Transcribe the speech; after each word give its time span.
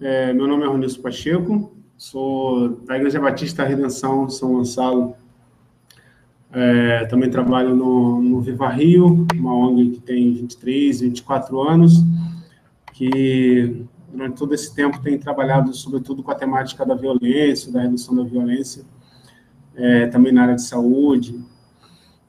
É, 0.00 0.32
meu 0.32 0.48
nome 0.48 0.64
é 0.64 0.66
Ronilson 0.66 1.00
Pacheco, 1.00 1.72
sou 1.96 2.80
da 2.84 2.96
Igreja 2.96 3.20
Batista 3.20 3.62
Redenção 3.62 4.28
São 4.28 4.54
Gonçalo. 4.54 5.14
É, 6.52 7.04
também 7.06 7.30
trabalho 7.30 7.76
no, 7.76 8.20
no 8.20 8.40
Viva 8.40 8.68
Rio, 8.68 9.24
uma 9.34 9.54
ONG 9.54 9.90
que 9.90 10.00
tem 10.00 10.34
23, 10.34 11.00
24 11.00 11.62
anos, 11.62 12.04
que 12.92 13.86
durante 14.12 14.36
todo 14.36 14.52
esse 14.52 14.74
tempo 14.74 15.00
tem 15.00 15.16
trabalhado 15.16 15.72
sobretudo 15.72 16.24
com 16.24 16.30
a 16.32 16.34
temática 16.34 16.84
da 16.84 16.96
violência, 16.96 17.72
da 17.72 17.82
redução 17.82 18.16
da 18.16 18.24
violência, 18.24 18.84
é, 19.76 20.08
também 20.08 20.32
na 20.32 20.42
área 20.42 20.54
de 20.56 20.62
saúde. 20.62 21.40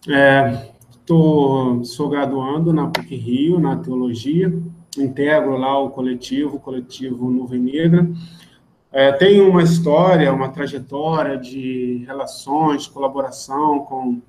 É, 0.08 0.70
tô, 1.04 1.84
sou 1.84 2.10
graduando 2.10 2.72
na 2.72 2.88
PUC 2.88 3.16
Rio, 3.16 3.60
na 3.60 3.76
teologia, 3.76 4.54
integro 5.04 5.58
lá 5.58 5.78
o 5.80 5.90
coletivo, 5.90 6.58
o 6.58 6.60
coletivo 6.60 7.30
Nuvem 7.30 7.60
Negra. 7.60 8.08
É, 8.92 9.12
tenho 9.12 9.50
uma 9.50 9.62
história, 9.62 10.32
uma 10.32 10.50
trajetória 10.50 11.38
de 11.38 12.04
relações, 12.08 12.88
colaboração 12.88 13.80
com, 13.80 14.22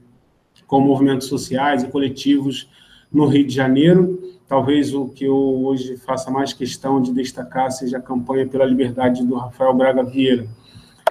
com 0.66 0.80
movimentos 0.80 1.29
sociais 1.29 1.84
e 1.84 1.89
coletivos 1.89 2.69
no 3.12 3.27
Rio 3.27 3.47
de 3.47 3.55
Janeiro. 3.55 4.20
Talvez 4.48 4.92
o 4.92 5.09
que 5.09 5.25
eu 5.25 5.37
hoje 5.37 5.97
faça 5.97 6.30
mais 6.30 6.52
questão 6.52 7.01
de 7.01 7.12
destacar 7.12 7.70
seja 7.70 7.98
a 7.98 8.03
campanha 8.03 8.47
pela 8.47 8.64
liberdade 8.64 9.25
do 9.25 9.37
Rafael 9.37 9.75
Braga 9.75 10.03
Vieira, 10.03 10.47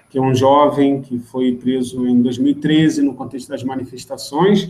que 0.09 0.17
é 0.17 0.21
um 0.21 0.35
jovem 0.35 1.01
que 1.01 1.19
foi 1.19 1.53
preso 1.55 2.07
em 2.07 2.21
2013 2.21 3.01
no 3.01 3.13
contexto 3.13 3.49
das 3.49 3.63
manifestações. 3.63 4.69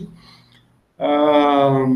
Ah, 0.98 1.86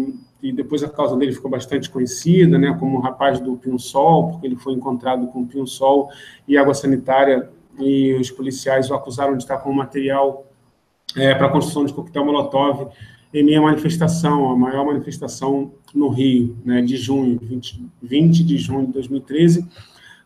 e 0.42 0.52
depois 0.52 0.82
a 0.82 0.88
causa 0.88 1.16
dele 1.16 1.32
ficou 1.32 1.50
bastante 1.50 1.90
conhecida, 1.90 2.58
né, 2.58 2.76
como 2.78 2.98
o 2.98 3.00
rapaz 3.00 3.40
do 3.40 3.56
Pinsol, 3.56 4.30
porque 4.30 4.46
ele 4.46 4.56
foi 4.56 4.72
encontrado 4.72 5.26
com 5.28 5.46
Pinsol 5.46 6.08
e 6.48 6.56
água 6.56 6.74
sanitária, 6.74 7.50
e 7.78 8.14
os 8.14 8.30
policiais 8.30 8.90
o 8.90 8.94
acusaram 8.94 9.36
de 9.36 9.42
estar 9.42 9.58
com 9.58 9.72
material 9.72 10.46
é, 11.16 11.34
para 11.34 11.46
a 11.46 11.50
construção 11.50 11.84
de 11.84 11.92
coquetel 11.92 12.24
Molotov 12.24 12.90
em 13.32 13.44
minha 13.44 13.62
manifestação, 13.62 14.50
a 14.50 14.56
maior 14.56 14.84
manifestação 14.84 15.72
no 15.94 16.08
Rio, 16.08 16.56
né, 16.64 16.82
de 16.82 16.96
junho, 16.96 17.38
20, 17.40 17.86
20 18.02 18.44
de 18.44 18.58
junho 18.58 18.86
de 18.86 18.92
2013. 18.92 19.66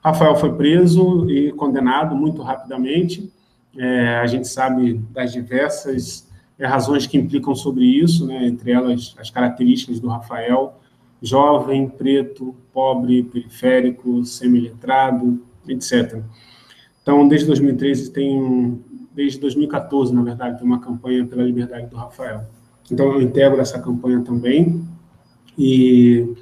Rafael 0.02 0.34
foi 0.36 0.54
preso 0.54 1.28
e 1.30 1.52
condenado 1.52 2.16
muito 2.16 2.42
rapidamente. 2.42 3.30
É, 3.76 4.16
a 4.16 4.26
gente 4.26 4.48
sabe 4.48 4.94
das 5.10 5.32
diversas 5.32 6.28
é, 6.64 6.66
razões 6.66 7.06
que 7.06 7.18
implicam 7.18 7.54
sobre 7.54 7.84
isso, 7.84 8.26
né, 8.26 8.46
entre 8.46 8.72
elas 8.72 9.14
as 9.18 9.28
características 9.28 10.00
do 10.00 10.08
Rafael, 10.08 10.80
jovem, 11.20 11.86
preto, 11.88 12.54
pobre, 12.72 13.22
periférico, 13.22 14.24
semi-letrado, 14.24 15.42
etc. 15.68 16.22
Então, 17.02 17.28
desde 17.28 17.46
2013 17.48 18.10
tem, 18.10 18.82
desde 19.14 19.38
2014, 19.40 20.14
na 20.14 20.22
verdade, 20.22 20.58
tem 20.58 20.66
uma 20.66 20.80
campanha 20.80 21.26
pela 21.26 21.42
liberdade 21.42 21.86
do 21.86 21.96
Rafael. 21.96 22.46
Então, 22.90 23.12
eu 23.12 23.20
integro 23.20 23.60
essa 23.60 23.78
campanha 23.78 24.20
também 24.22 24.82
e, 25.58 26.34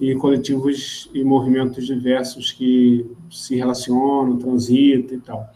e 0.00 0.14
coletivos 0.14 1.10
e 1.12 1.22
movimentos 1.22 1.86
diversos 1.86 2.50
que 2.50 3.06
se 3.30 3.56
relacionam, 3.56 4.38
transitam 4.38 5.18
e 5.18 5.20
tal. 5.20 5.50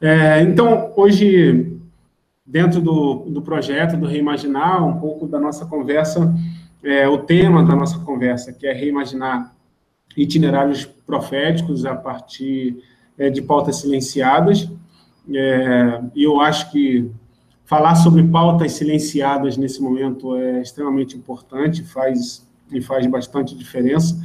É, 0.00 0.42
então, 0.42 0.92
hoje 0.96 1.81
dentro 2.44 2.80
do, 2.80 3.26
do 3.28 3.42
projeto 3.42 3.96
do 3.96 4.06
Reimaginar, 4.06 4.84
um 4.86 4.98
pouco 4.98 5.26
da 5.26 5.38
nossa 5.38 5.66
conversa, 5.66 6.34
é, 6.82 7.08
o 7.08 7.18
tema 7.18 7.64
da 7.64 7.76
nossa 7.76 7.98
conversa, 8.00 8.52
que 8.52 8.66
é 8.66 8.72
reimaginar 8.72 9.54
itinerários 10.16 10.84
proféticos 10.84 11.86
a 11.86 11.94
partir 11.94 12.82
é, 13.16 13.30
de 13.30 13.40
pautas 13.40 13.76
silenciadas. 13.76 14.68
É, 15.32 16.02
e 16.14 16.24
eu 16.24 16.40
acho 16.40 16.70
que 16.72 17.10
falar 17.64 17.94
sobre 17.94 18.22
pautas 18.24 18.72
silenciadas 18.72 19.56
nesse 19.56 19.80
momento 19.80 20.36
é 20.36 20.60
extremamente 20.60 21.16
importante, 21.16 21.84
faz 21.84 22.46
e 22.72 22.80
faz 22.80 23.06
bastante 23.06 23.56
diferença. 23.56 24.18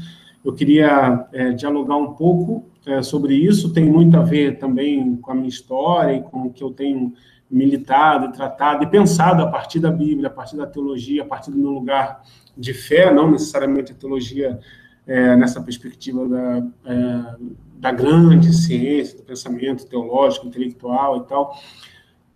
Eu 0.43 0.53
queria 0.53 1.27
é, 1.33 1.51
dialogar 1.51 1.97
um 1.97 2.13
pouco 2.13 2.65
é, 2.85 3.01
sobre 3.01 3.35
isso, 3.35 3.73
tem 3.73 3.85
muito 3.85 4.15
a 4.17 4.23
ver 4.23 4.57
também 4.57 5.17
com 5.17 5.31
a 5.31 5.35
minha 5.35 5.49
história 5.49 6.13
e 6.13 6.21
com 6.21 6.47
o 6.47 6.53
que 6.53 6.63
eu 6.63 6.71
tenho 6.71 7.13
militado, 7.49 8.31
tratado 8.31 8.83
e 8.83 8.87
pensado 8.87 9.41
a 9.41 9.47
partir 9.47 9.79
da 9.79 9.91
Bíblia, 9.91 10.27
a 10.27 10.31
partir 10.31 10.57
da 10.57 10.67
teologia, 10.67 11.23
a 11.23 11.25
partir 11.25 11.51
do 11.51 11.57
meu 11.57 11.71
lugar 11.71 12.21
de 12.57 12.73
fé, 12.73 13.13
não 13.13 13.31
necessariamente 13.31 13.91
a 13.91 13.95
teologia 13.95 14.59
é, 15.05 15.35
nessa 15.35 15.61
perspectiva 15.61 16.27
da, 16.27 16.57
é, 16.85 17.35
da 17.77 17.91
grande 17.91 18.53
ciência, 18.53 19.17
do 19.17 19.23
pensamento 19.23 19.85
teológico, 19.85 20.47
intelectual 20.47 21.17
e 21.17 21.23
tal, 21.23 21.57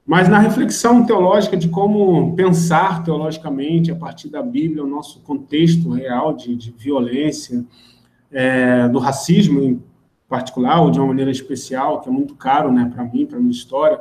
mas 0.06 0.30
na 0.30 0.40
reflexão 0.40 1.06
teológica 1.06 1.56
de 1.58 1.68
como 1.68 2.36
pensar 2.36 3.04
teologicamente 3.04 3.92
a 3.92 3.96
partir 3.96 4.30
da 4.30 4.42
Bíblia 4.42 4.84
o 4.84 4.88
nosso 4.88 5.20
contexto 5.22 5.90
real 5.92 6.34
de, 6.34 6.56
de 6.56 6.72
violência, 6.72 7.64
é, 8.32 8.88
do 8.88 9.00
racismo 9.00 9.62
em 9.62 9.84
particular, 10.28 10.82
ou 10.82 10.90
de 10.90 10.98
uma 10.98 11.08
maneira 11.08 11.30
especial, 11.30 12.00
que 12.00 12.08
é 12.08 12.12
muito 12.12 12.36
caro 12.36 12.72
né, 12.72 12.90
para 12.94 13.04
mim, 13.04 13.26
para 13.26 13.38
a 13.38 13.40
minha 13.40 13.52
história, 13.52 14.00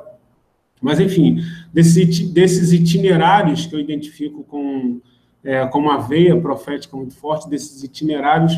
mas, 0.80 0.98
enfim, 0.98 1.42
desses, 1.72 2.72
itinerários 2.72 3.66
que 3.66 3.74
eu 3.74 3.80
identifico 3.80 4.42
com, 4.44 5.00
é, 5.44 5.66
com 5.66 5.78
uma 5.78 5.98
veia 5.98 6.41
profética 6.41 6.96
muito 6.96 7.14
forte, 7.14 7.48
desses 7.48 7.82
itinerários, 7.82 8.54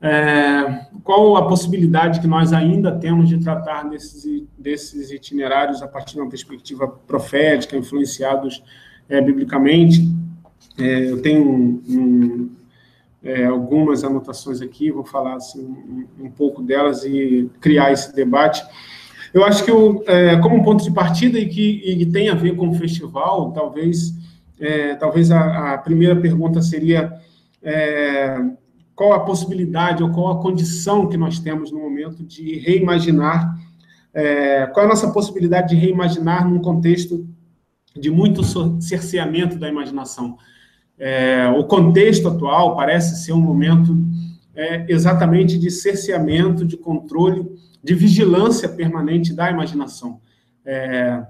é, 0.00 0.86
qual 1.02 1.36
a 1.36 1.48
possibilidade 1.48 2.20
que 2.20 2.26
nós 2.26 2.52
ainda 2.52 2.92
temos 2.92 3.28
de 3.28 3.38
tratar 3.38 3.88
desses, 3.88 4.44
desses 4.56 5.10
itinerários 5.10 5.82
a 5.82 5.88
partir 5.88 6.14
de 6.14 6.20
uma 6.20 6.30
perspectiva 6.30 6.86
profética, 6.86 7.76
influenciados 7.76 8.62
é, 9.08 9.20
biblicamente? 9.20 10.08
É, 10.78 11.10
eu 11.10 11.20
tenho 11.20 11.50
um, 11.50 11.82
um, 11.88 12.50
é, 13.22 13.46
algumas 13.46 14.04
anotações 14.04 14.60
aqui, 14.60 14.92
vou 14.92 15.04
falar 15.04 15.34
assim, 15.34 15.64
um, 15.66 16.26
um 16.26 16.30
pouco 16.30 16.62
delas 16.62 17.04
e 17.04 17.50
criar 17.60 17.92
esse 17.92 18.14
debate. 18.14 18.64
Eu 19.38 19.44
acho 19.44 19.64
que, 19.64 19.70
eu, 19.70 20.02
é, 20.08 20.36
como 20.38 20.56
um 20.56 20.64
ponto 20.64 20.82
de 20.82 20.90
partida 20.90 21.38
e 21.38 21.48
que, 21.48 21.80
e 21.84 22.04
tem 22.06 22.28
a 22.28 22.34
ver 22.34 22.56
com 22.56 22.70
o 22.70 22.74
festival, 22.74 23.52
talvez, 23.52 24.12
é, 24.58 24.96
talvez 24.96 25.30
a, 25.30 25.74
a, 25.74 25.78
primeira 25.78 26.16
pergunta 26.16 26.60
seria 26.60 27.12
é, 27.62 28.36
qual 28.96 29.12
a 29.12 29.20
possibilidade 29.20 30.02
ou 30.02 30.10
qual 30.10 30.32
a 30.32 30.42
condição 30.42 31.08
que 31.08 31.16
nós 31.16 31.38
temos 31.38 31.70
no 31.70 31.78
momento 31.78 32.24
de 32.24 32.58
reimaginar, 32.58 33.56
é, 34.12 34.66
qual 34.66 34.86
a 34.86 34.88
nossa 34.88 35.12
possibilidade 35.12 35.68
de 35.68 35.76
reimaginar 35.76 36.44
num 36.44 36.58
contexto 36.58 37.24
de 37.96 38.10
muito 38.10 38.42
cerceamento 38.82 39.56
da 39.56 39.68
imaginação. 39.68 40.36
É, 40.98 41.46
o 41.56 41.62
contexto 41.62 42.26
atual 42.26 42.74
parece 42.74 43.24
ser 43.24 43.34
um 43.34 43.40
momento 43.40 43.96
é, 44.52 44.84
exatamente 44.88 45.56
de 45.56 45.70
cerceamento, 45.70 46.66
de 46.66 46.76
controle 46.76 47.46
de 47.82 47.94
vigilância 47.94 48.68
permanente 48.68 49.32
da 49.32 49.50
imaginação. 49.50 50.20
É, 50.64 51.22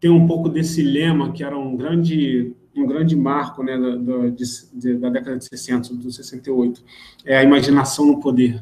tem 0.00 0.10
um 0.10 0.26
pouco 0.26 0.48
desse 0.48 0.82
lema 0.82 1.32
que 1.32 1.42
era 1.42 1.56
um 1.56 1.76
grande 1.76 2.54
um 2.76 2.86
grande 2.86 3.14
marco 3.14 3.62
né, 3.62 3.78
da, 3.78 4.28
de, 4.30 4.96
da 4.96 5.08
década 5.08 5.38
de 5.38 5.44
60, 5.44 5.94
do 5.94 6.10
68, 6.10 6.82
é 7.24 7.38
a 7.38 7.42
imaginação 7.42 8.06
no 8.06 8.20
poder. 8.20 8.60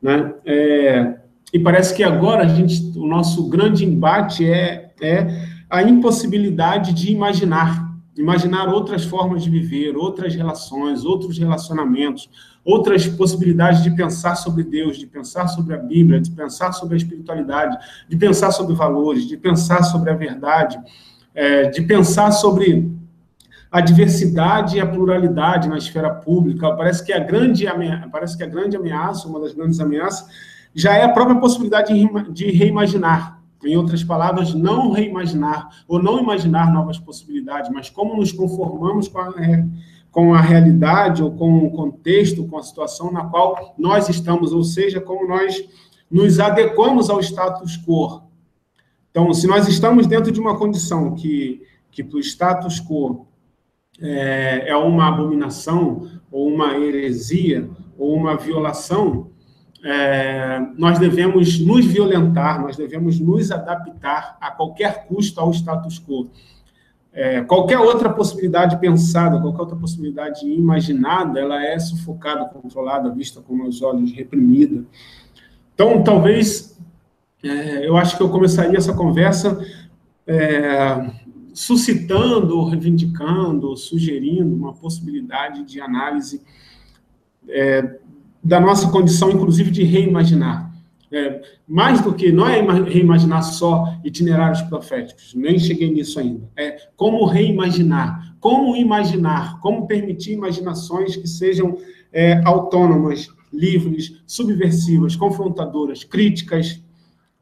Né? 0.00 0.34
É, 0.44 1.16
e 1.52 1.58
parece 1.58 1.94
que 1.94 2.02
agora 2.02 2.44
a 2.44 2.48
gente, 2.48 2.98
o 2.98 3.06
nosso 3.06 3.48
grande 3.48 3.84
embate 3.84 4.44
é, 4.44 4.90
é 5.00 5.46
a 5.70 5.82
impossibilidade 5.82 6.92
de 6.92 7.12
imaginar, 7.12 7.94
imaginar 8.16 8.68
outras 8.68 9.04
formas 9.04 9.44
de 9.44 9.50
viver, 9.50 9.96
outras 9.96 10.34
relações, 10.34 11.04
outros 11.04 11.38
relacionamentos, 11.38 12.28
outras 12.64 13.06
possibilidades 13.06 13.82
de 13.82 13.90
pensar 13.90 14.36
sobre 14.36 14.62
Deus, 14.62 14.96
de 14.96 15.06
pensar 15.06 15.48
sobre 15.48 15.74
a 15.74 15.78
Bíblia, 15.78 16.20
de 16.20 16.30
pensar 16.30 16.72
sobre 16.72 16.94
a 16.94 16.96
espiritualidade, 16.96 17.76
de 18.08 18.16
pensar 18.16 18.52
sobre 18.52 18.74
valores, 18.74 19.26
de 19.26 19.36
pensar 19.36 19.82
sobre 19.82 20.10
a 20.10 20.14
verdade, 20.14 20.78
é, 21.34 21.70
de 21.70 21.82
pensar 21.82 22.30
sobre 22.30 22.90
a 23.70 23.80
diversidade 23.80 24.76
e 24.76 24.80
a 24.80 24.86
pluralidade 24.86 25.68
na 25.68 25.78
esfera 25.78 26.10
pública. 26.10 26.76
Parece 26.76 27.04
que 27.04 27.12
a 27.12 27.18
grande 27.18 27.66
ameaça, 27.66 28.08
parece 28.12 28.36
que 28.36 28.44
a 28.44 28.46
grande 28.46 28.76
ameaça, 28.76 29.26
uma 29.26 29.40
das 29.40 29.54
grandes 29.54 29.80
ameaças, 29.80 30.28
já 30.74 30.94
é 30.94 31.04
a 31.04 31.08
própria 31.08 31.40
possibilidade 31.40 31.92
de 32.30 32.50
reimaginar. 32.50 33.40
Em 33.64 33.76
outras 33.76 34.02
palavras, 34.02 34.52
não 34.54 34.90
reimaginar 34.90 35.68
ou 35.86 36.02
não 36.02 36.18
imaginar 36.18 36.72
novas 36.72 36.98
possibilidades, 36.98 37.70
mas 37.70 37.88
como 37.88 38.16
nos 38.16 38.32
conformamos 38.32 39.06
com 39.06 39.20
a 39.20 39.32
é, 39.38 39.64
com 40.12 40.34
a 40.34 40.40
realidade 40.40 41.22
ou 41.22 41.32
com 41.32 41.64
o 41.64 41.70
contexto, 41.70 42.46
com 42.46 42.58
a 42.58 42.62
situação 42.62 43.10
na 43.10 43.24
qual 43.24 43.74
nós 43.78 44.10
estamos, 44.10 44.52
ou 44.52 44.62
seja, 44.62 45.00
como 45.00 45.26
nós 45.26 45.64
nos 46.10 46.38
adequamos 46.38 47.08
ao 47.08 47.18
status 47.20 47.78
quo. 47.78 48.22
Então, 49.10 49.32
se 49.32 49.46
nós 49.46 49.66
estamos 49.66 50.06
dentro 50.06 50.30
de 50.30 50.38
uma 50.38 50.58
condição 50.58 51.14
que, 51.14 51.62
que 51.90 52.04
para 52.04 52.18
o 52.18 52.20
status 52.20 52.78
quo 52.78 53.26
é, 53.98 54.68
é 54.68 54.76
uma 54.76 55.08
abominação, 55.08 56.08
ou 56.30 56.46
uma 56.48 56.76
heresia, 56.76 57.68
ou 57.98 58.14
uma 58.14 58.36
violação, 58.36 59.30
é, 59.84 60.60
nós 60.76 60.98
devemos 60.98 61.58
nos 61.58 61.86
violentar, 61.86 62.60
nós 62.60 62.76
devemos 62.76 63.18
nos 63.18 63.50
adaptar 63.50 64.36
a 64.40 64.50
qualquer 64.50 65.06
custo 65.06 65.40
ao 65.40 65.50
status 65.52 65.98
quo. 65.98 66.30
É, 67.14 67.42
qualquer 67.42 67.78
outra 67.78 68.08
possibilidade 68.10 68.78
pensada, 68.80 69.38
qualquer 69.38 69.60
outra 69.60 69.76
possibilidade 69.76 70.46
imaginada, 70.46 71.38
ela 71.38 71.62
é 71.62 71.78
sufocada, 71.78 72.46
controlada, 72.46 73.10
vista 73.10 73.42
com 73.42 73.54
meus 73.54 73.82
olhos, 73.82 74.12
reprimida. 74.12 74.84
Então, 75.74 76.02
talvez, 76.02 76.78
é, 77.44 77.86
eu 77.86 77.98
acho 77.98 78.16
que 78.16 78.22
eu 78.22 78.30
começaria 78.30 78.78
essa 78.78 78.94
conversa 78.94 79.62
é, 80.26 81.10
suscitando, 81.52 82.64
reivindicando, 82.64 83.76
sugerindo 83.76 84.54
uma 84.54 84.72
possibilidade 84.72 85.64
de 85.64 85.82
análise 85.82 86.40
é, 87.46 87.98
da 88.42 88.58
nossa 88.58 88.90
condição, 88.90 89.30
inclusive, 89.30 89.70
de 89.70 89.82
reimaginar. 89.82 90.71
É, 91.14 91.42
mais 91.68 92.00
do 92.00 92.14
que 92.14 92.32
não 92.32 92.48
é 92.48 92.62
reimaginar 92.84 93.42
só 93.42 93.98
itinerários 94.02 94.62
proféticos, 94.62 95.34
nem 95.34 95.58
cheguei 95.58 95.92
nisso 95.92 96.18
ainda. 96.18 96.48
É 96.56 96.78
como 96.96 97.26
reimaginar, 97.26 98.34
como 98.40 98.74
imaginar, 98.74 99.60
como 99.60 99.86
permitir 99.86 100.32
imaginações 100.32 101.14
que 101.14 101.28
sejam 101.28 101.76
é, 102.10 102.40
autônomas, 102.46 103.28
livres, 103.52 104.22
subversivas, 104.26 105.14
confrontadoras, 105.14 106.02
críticas, 106.02 106.82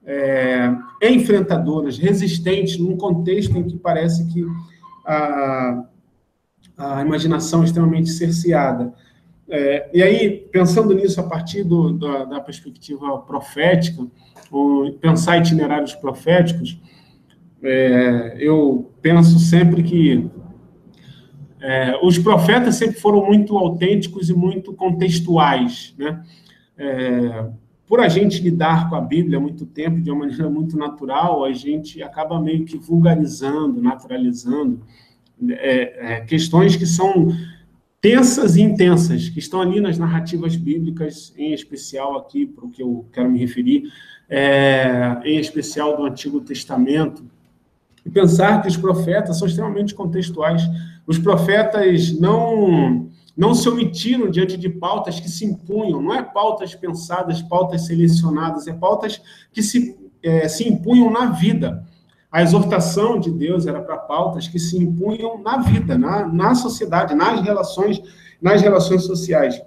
é, 0.04 0.74
enfrentadoras, 1.02 1.96
resistentes, 1.96 2.76
num 2.76 2.96
contexto 2.96 3.56
em 3.56 3.62
que 3.62 3.76
parece 3.76 4.26
que 4.26 4.44
a, 5.06 5.84
a 6.76 7.02
imaginação 7.02 7.62
é 7.62 7.66
extremamente 7.66 8.10
cerceada. 8.10 8.92
É, 9.50 9.90
e 9.92 10.00
aí, 10.00 10.46
pensando 10.52 10.94
nisso 10.94 11.20
a 11.20 11.24
partir 11.24 11.64
do, 11.64 11.92
da, 11.92 12.24
da, 12.24 12.40
perspectiva 12.40 13.18
profética, 13.18 14.06
ou 14.50 14.92
pensar 14.92 15.38
itinerários 15.38 15.92
proféticos, 15.92 16.80
é, 17.60 18.36
eu 18.38 18.92
penso 19.02 19.40
sempre 19.40 19.82
que 19.82 20.30
é, 21.60 21.98
os 22.00 22.16
profetas 22.16 22.76
sempre 22.76 23.00
foram 23.00 23.26
muito 23.26 23.58
autênticos 23.58 24.30
e 24.30 24.34
muito 24.34 24.72
contextuais, 24.72 25.94
né? 25.98 26.22
É, 26.78 27.50
por 27.86 27.98
a 27.98 28.08
gente 28.08 28.40
lidar 28.40 28.88
com 28.88 28.94
a 28.94 29.00
Bíblia 29.00 29.38
há 29.38 29.40
muito 29.40 29.66
tempo, 29.66 30.00
de 30.00 30.12
uma 30.12 30.20
maneira 30.20 30.48
muito 30.48 30.78
natural, 30.78 31.44
a 31.44 31.52
gente 31.52 32.00
acaba 32.00 32.40
meio 32.40 32.64
que 32.64 32.78
vulgarizando, 32.78 33.82
naturalizando 33.82 34.80
é, 35.48 36.14
é, 36.14 36.20
questões 36.20 36.76
que 36.76 36.86
são 36.86 37.34
tensas 38.00 38.56
e 38.56 38.62
intensas, 38.62 39.28
que 39.28 39.38
estão 39.38 39.60
ali 39.60 39.80
nas 39.80 39.98
narrativas 39.98 40.56
bíblicas, 40.56 41.34
em 41.36 41.52
especial 41.52 42.16
aqui, 42.16 42.46
para 42.46 42.64
o 42.64 42.70
que 42.70 42.82
eu 42.82 43.06
quero 43.12 43.30
me 43.30 43.38
referir, 43.38 43.84
é, 44.28 45.18
em 45.24 45.38
especial 45.38 45.96
do 45.96 46.04
Antigo 46.04 46.40
Testamento, 46.40 47.24
e 48.04 48.08
pensar 48.08 48.62
que 48.62 48.68
os 48.68 48.76
profetas 48.76 49.38
são 49.38 49.46
extremamente 49.46 49.94
contextuais. 49.94 50.62
Os 51.06 51.18
profetas 51.18 52.18
não 52.18 53.08
não 53.36 53.54
se 53.54 53.66
omitiram 53.70 54.30
diante 54.30 54.54
de 54.56 54.68
pautas 54.68 55.18
que 55.18 55.30
se 55.30 55.46
impunham, 55.46 56.02
não 56.02 56.12
é 56.12 56.22
pautas 56.22 56.74
pensadas, 56.74 57.40
pautas 57.40 57.86
selecionadas, 57.86 58.66
é 58.66 58.72
pautas 58.74 59.22
que 59.50 59.62
se, 59.62 59.96
é, 60.22 60.46
se 60.46 60.68
impunham 60.68 61.10
na 61.10 61.26
vida. 61.26 61.86
A 62.30 62.42
exortação 62.42 63.18
de 63.18 63.30
Deus 63.30 63.66
era 63.66 63.80
para 63.80 63.96
pautas 63.96 64.46
que 64.46 64.58
se 64.58 64.78
impunham 64.78 65.42
na 65.42 65.58
vida, 65.58 65.98
na, 65.98 66.26
na 66.26 66.54
sociedade, 66.54 67.14
nas 67.14 67.40
relações, 67.40 68.00
nas 68.40 68.62
relações 68.62 69.02
sociais. 69.02 69.60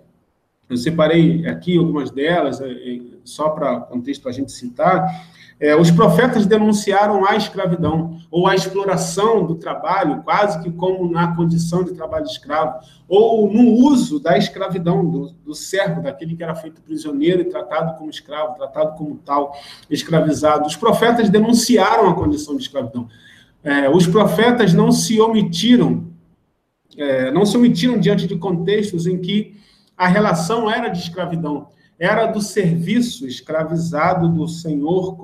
Eu 0.69 0.77
separei 0.77 1.45
aqui 1.47 1.77
algumas 1.77 2.09
delas, 2.09 2.61
é, 2.61 2.71
é, 2.71 2.99
só 3.23 3.49
para 3.49 3.81
contexto 3.81 4.27
a 4.27 4.31
gente 4.31 4.51
citar. 4.51 5.07
É, 5.59 5.75
os 5.75 5.91
profetas 5.91 6.45
denunciaram 6.45 7.25
a 7.25 7.35
escravidão, 7.35 8.17
ou 8.29 8.47
a 8.47 8.55
exploração 8.55 9.45
do 9.45 9.55
trabalho, 9.55 10.21
quase 10.23 10.61
que 10.61 10.71
como 10.71 11.09
na 11.09 11.35
condição 11.35 11.83
de 11.83 11.93
trabalho 11.93 12.25
escravo, 12.25 12.79
ou 13.07 13.49
no 13.49 13.69
uso 13.71 14.19
da 14.19 14.37
escravidão, 14.37 15.09
do, 15.09 15.31
do 15.45 15.53
servo, 15.53 16.01
daquele 16.01 16.35
que 16.35 16.43
era 16.43 16.55
feito 16.55 16.81
prisioneiro 16.81 17.41
e 17.41 17.45
tratado 17.45 17.97
como 17.97 18.09
escravo, 18.09 18.55
tratado 18.55 18.97
como 18.97 19.15
tal, 19.17 19.55
escravizado. 19.89 20.65
Os 20.65 20.75
profetas 20.75 21.29
denunciaram 21.29 22.09
a 22.09 22.13
condição 22.13 22.57
de 22.57 22.63
escravidão. 22.63 23.07
É, 23.63 23.89
os 23.89 24.07
profetas 24.07 24.73
não 24.73 24.91
se 24.91 25.21
omitiram, 25.21 26.07
é, 26.97 27.31
não 27.31 27.45
se 27.45 27.55
omitiram 27.55 27.97
diante 27.97 28.27
de 28.27 28.35
contextos 28.35 29.07
em 29.07 29.17
que 29.17 29.55
a 29.97 30.07
relação 30.07 30.69
era 30.69 30.89
de 30.89 30.99
escravidão 30.99 31.67
era 31.99 32.25
do 32.25 32.41
serviço 32.41 33.25
escravizado 33.25 34.27
do 34.27 34.47
Senhor, 34.47 35.15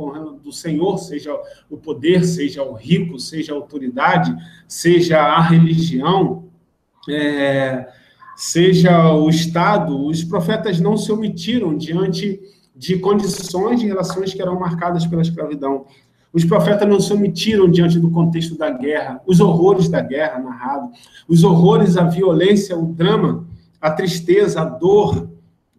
do 0.42 0.52
Senhor, 0.52 0.98
seja 0.98 1.38
o 1.70 1.76
poder, 1.76 2.24
seja 2.24 2.64
o 2.64 2.74
rico, 2.74 3.20
seja 3.20 3.54
a 3.54 3.56
autoridade, 3.56 4.34
seja 4.68 5.20
a 5.20 5.42
religião, 5.42 6.46
é, 7.10 7.88
seja 8.36 9.14
o 9.14 9.30
Estado. 9.30 10.06
Os 10.06 10.24
profetas 10.24 10.80
não 10.80 10.96
se 10.96 11.12
omitiram 11.12 11.76
diante 11.76 12.40
de 12.76 12.98
condições 13.00 13.82
de 13.82 13.88
relações 13.88 14.34
que 14.34 14.42
eram 14.42 14.58
marcadas 14.58 15.06
pela 15.06 15.22
escravidão. 15.22 15.86
Os 16.32 16.46
profetas 16.46 16.88
não 16.88 17.00
se 17.00 17.12
omitiram 17.12 17.70
diante 17.70 18.00
do 18.00 18.12
contexto 18.12 18.56
da 18.56 18.70
guerra, 18.70 19.20
os 19.26 19.40
horrores 19.40 19.90
da 19.90 20.00
guerra 20.00 20.40
narrado, 20.40 20.92
os 21.28 21.44
horrores, 21.44 21.98
a 21.98 22.04
violência, 22.04 22.78
o 22.78 22.86
drama, 22.86 23.49
a 23.82 23.92
tristeza, 23.92 24.62
a 24.62 24.66
dor, 24.66 25.30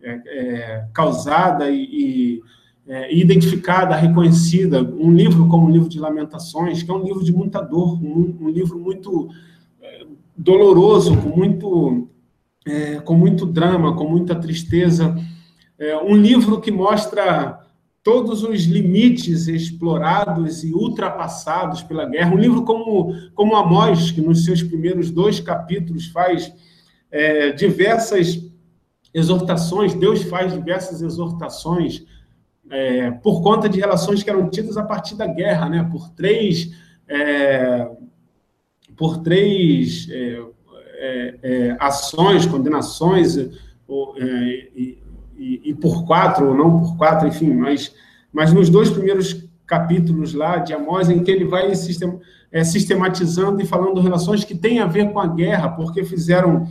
é, 0.03 0.21
é, 0.27 0.87
causada 0.95 1.71
e, 1.71 1.83
e 1.83 2.43
é, 2.89 3.15
identificada, 3.15 3.95
reconhecida. 3.95 4.83
Um 4.83 5.13
livro 5.13 5.47
como 5.49 5.67
o 5.67 5.71
livro 5.71 5.89
de 5.89 6.01
Lamentações, 6.01 6.83
que 6.83 6.91
é 6.91 6.95
um 6.95 7.05
livro 7.05 7.23
de 7.23 7.33
muita 7.33 7.61
dor, 7.61 8.03
um, 8.03 8.37
um 8.41 8.49
livro 8.49 8.79
muito 8.79 9.29
é, 9.83 10.07
doloroso, 10.37 11.17
com 11.17 11.29
muito, 11.29 12.09
é, 12.67 12.97
com 13.01 13.15
muito 13.15 13.45
drama, 13.45 13.95
com 13.95 14.09
muita 14.09 14.35
tristeza. 14.35 15.17
Um 16.07 16.15
livro 16.15 16.61
que 16.61 16.71
mostra 16.71 17.59
todos 18.03 18.43
os 18.43 18.65
limites 18.65 19.49
explorados 19.49 20.63
e 20.63 20.75
ultrapassados 20.75 21.83
pela 21.83 22.05
guerra. 22.05 22.35
Um 22.35 22.39
livro 22.39 22.65
como, 22.65 23.15
como 23.35 23.57
Amós, 23.57 24.11
que 24.11 24.21
nos 24.21 24.45
seus 24.45 24.63
primeiros 24.63 25.11
dois 25.11 25.41
capítulos 25.41 26.09
faz 26.09 26.53
é, 27.11 27.53
diversas 27.53 28.51
exortações, 29.13 29.95
Deus 29.95 30.23
faz 30.23 30.53
diversas 30.53 31.03
exortações 31.03 32.05
é, 32.71 33.11
por 33.11 33.43
conta 33.43 33.69
de 33.69 33.81
relações 33.81 34.23
que 34.23 34.31
eram 34.31 34.49
tidas 34.49 34.77
a 34.77 34.85
partir 34.85 35.17
da 35.17 35.27
guerra, 35.27 35.69
né? 35.69 35.89
Por 35.91 36.09
três, 36.11 36.71
é, 37.09 37.91
por 38.97 39.19
três 39.19 40.09
é, 40.09 40.43
é, 40.95 41.39
é 41.43 41.77
ações, 41.81 42.47
condenações, 42.47 43.37
ou, 43.89 44.15
e, 44.17 44.99
e, 45.37 45.71
e, 45.71 45.75
por 45.75 46.07
quatro 46.07 46.49
ou 46.49 46.55
não 46.55 46.79
por 46.79 46.97
quatro, 46.97 47.27
enfim, 47.27 47.53
mas, 47.53 47.93
mas 48.33 48.53
nos 48.53 48.69
dois 48.69 48.89
primeiros 48.89 49.49
capítulos 49.67 50.33
lá 50.33 50.59
de 50.59 50.73
Amós, 50.73 51.09
em 51.11 51.25
que 51.25 51.31
ele 51.31 51.45
vai 51.45 51.75
sistem, 51.75 52.21
sistematizando 52.65 53.61
e 53.61 53.67
falando 53.67 54.01
relações 54.01 54.45
que 54.45 54.55
têm 54.55 54.79
a 54.79 54.87
ver 54.87 55.13
com 55.13 55.19
a 55.19 55.27
guerra, 55.27 55.71
porque 55.71 56.05
fizeram 56.05 56.69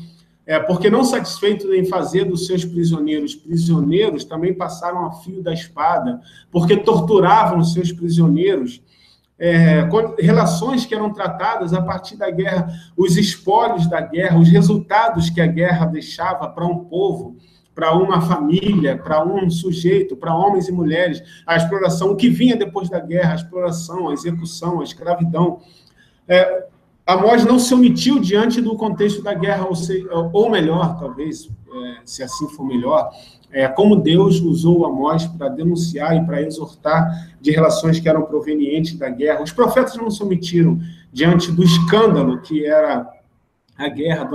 é, 0.49 0.59
porque 0.59 0.89
não 0.89 1.03
satisfeitos 1.03 1.71
em 1.71 1.85
fazer 1.85 2.25
dos 2.25 2.47
seus 2.47 2.65
prisioneiros 2.65 3.35
prisioneiros, 3.35 4.25
também 4.25 4.51
passaram 4.51 5.05
a 5.05 5.11
fio 5.11 5.43
da 5.43 5.53
espada, 5.53 6.19
porque 6.51 6.75
torturavam 6.75 7.59
os 7.59 7.71
seus 7.71 7.91
prisioneiros, 7.91 8.81
é, 9.37 9.87
relações 10.17 10.87
que 10.87 10.95
eram 10.95 11.13
tratadas 11.13 11.71
a 11.71 11.83
partir 11.83 12.17
da 12.17 12.31
guerra, 12.31 12.67
os 12.97 13.15
espólios 13.15 13.87
da 13.87 14.01
guerra, 14.01 14.39
os 14.39 14.49
resultados 14.49 15.29
que 15.29 15.39
a 15.39 15.45
guerra 15.45 15.85
deixava 15.85 16.49
para 16.49 16.65
um 16.65 16.83
povo, 16.85 17.37
para 17.75 17.93
uma 17.95 18.19
família, 18.19 18.97
para 18.97 19.23
um 19.23 19.51
sujeito, 19.51 20.17
para 20.17 20.35
homens 20.35 20.67
e 20.67 20.71
mulheres, 20.71 21.21
a 21.45 21.57
exploração, 21.57 22.09
o 22.09 22.15
que 22.15 22.27
vinha 22.27 22.55
depois 22.55 22.89
da 22.89 22.99
guerra, 22.99 23.33
a 23.33 23.35
exploração, 23.35 24.09
a 24.09 24.13
execução, 24.13 24.81
a 24.81 24.83
escravidão. 24.83 25.59
É, 26.27 26.65
Amós 27.09 27.43
não 27.43 27.57
se 27.57 27.73
omitiu 27.73 28.19
diante 28.19 28.61
do 28.61 28.75
contexto 28.75 29.23
da 29.23 29.33
guerra, 29.33 29.65
ou, 29.65 29.73
se, 29.73 30.05
ou 30.31 30.47
melhor, 30.51 30.99
talvez, 30.99 31.49
é, 31.67 31.97
se 32.05 32.21
assim 32.21 32.47
for 32.49 32.63
melhor, 32.63 33.09
é, 33.51 33.67
como 33.67 33.95
Deus 33.95 34.39
usou 34.39 34.85
Amós 34.85 35.25
para 35.25 35.49
denunciar 35.49 36.15
e 36.15 36.23
para 36.23 36.39
exortar 36.43 37.33
de 37.41 37.49
relações 37.49 37.99
que 37.99 38.07
eram 38.07 38.21
provenientes 38.21 38.95
da 38.95 39.09
guerra. 39.09 39.41
Os 39.41 39.51
profetas 39.51 39.95
não 39.95 40.11
se 40.11 40.21
omitiram 40.21 40.79
diante 41.11 41.51
do 41.51 41.63
escândalo 41.63 42.41
que 42.41 42.63
era 42.63 43.09
a 43.75 43.89
guerra, 43.89 44.29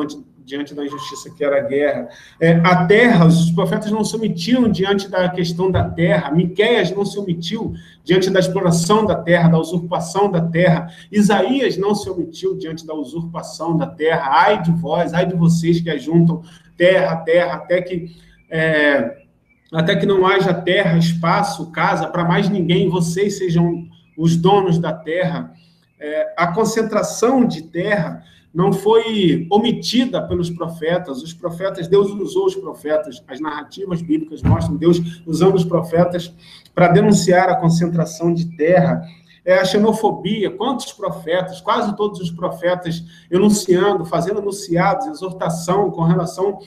diante 0.44 0.74
da 0.74 0.84
injustiça 0.84 1.30
que 1.30 1.42
era 1.42 1.58
a 1.58 1.62
guerra. 1.62 2.08
É, 2.38 2.52
a 2.64 2.84
terra, 2.86 3.26
os 3.26 3.50
profetas 3.50 3.90
não 3.90 4.04
se 4.04 4.14
omitiram 4.14 4.68
diante 4.70 5.08
da 5.08 5.28
questão 5.28 5.70
da 5.70 5.88
terra. 5.88 6.30
Miqueias 6.30 6.90
não 6.90 7.04
se 7.04 7.18
omitiu 7.18 7.74
diante 8.04 8.28
da 8.30 8.40
exploração 8.40 9.06
da 9.06 9.16
terra, 9.16 9.48
da 9.48 9.58
usurpação 9.58 10.30
da 10.30 10.42
terra. 10.42 10.88
Isaías 11.10 11.76
não 11.76 11.94
se 11.94 12.08
omitiu 12.10 12.56
diante 12.56 12.86
da 12.86 12.94
usurpação 12.94 13.76
da 13.76 13.86
terra. 13.86 14.30
Ai 14.32 14.62
de 14.62 14.70
vós, 14.72 15.14
ai 15.14 15.26
de 15.26 15.34
vocês 15.34 15.80
que 15.80 15.90
ajuntam 15.90 16.42
terra, 16.76 17.16
terra, 17.16 17.54
até 17.54 17.80
que 17.80 18.10
é, 18.50 19.24
até 19.72 19.96
que 19.96 20.06
não 20.06 20.24
haja 20.24 20.54
terra, 20.54 20.96
espaço, 20.96 21.72
casa 21.72 22.06
para 22.06 22.24
mais 22.24 22.48
ninguém, 22.48 22.88
vocês 22.88 23.38
sejam 23.38 23.88
os 24.16 24.36
donos 24.36 24.78
da 24.78 24.92
terra. 24.92 25.52
É, 25.98 26.34
a 26.36 26.48
concentração 26.48 27.44
de 27.46 27.62
terra 27.62 28.22
não 28.52 28.72
foi 28.72 29.46
omitida 29.50 30.22
pelos 30.22 30.48
profetas. 30.50 31.22
Os 31.22 31.32
profetas, 31.32 31.88
Deus 31.88 32.10
usou 32.10 32.46
os 32.46 32.54
profetas. 32.54 33.22
As 33.26 33.40
narrativas 33.40 34.00
bíblicas 34.00 34.42
mostram 34.42 34.76
Deus 34.76 35.22
usando 35.26 35.56
os 35.56 35.64
profetas 35.64 36.32
para 36.74 36.88
denunciar 36.88 37.48
a 37.48 37.56
concentração 37.56 38.32
de 38.32 38.56
terra. 38.56 39.02
É 39.44 39.58
a 39.58 39.64
xenofobia, 39.64 40.50
quantos 40.50 40.92
profetas, 40.92 41.60
quase 41.60 41.94
todos 41.96 42.20
os 42.20 42.30
profetas 42.30 43.04
enunciando, 43.30 44.04
fazendo 44.04 44.40
enunciados, 44.40 45.06
exortação 45.06 45.90
com 45.90 46.02
relação 46.02 46.60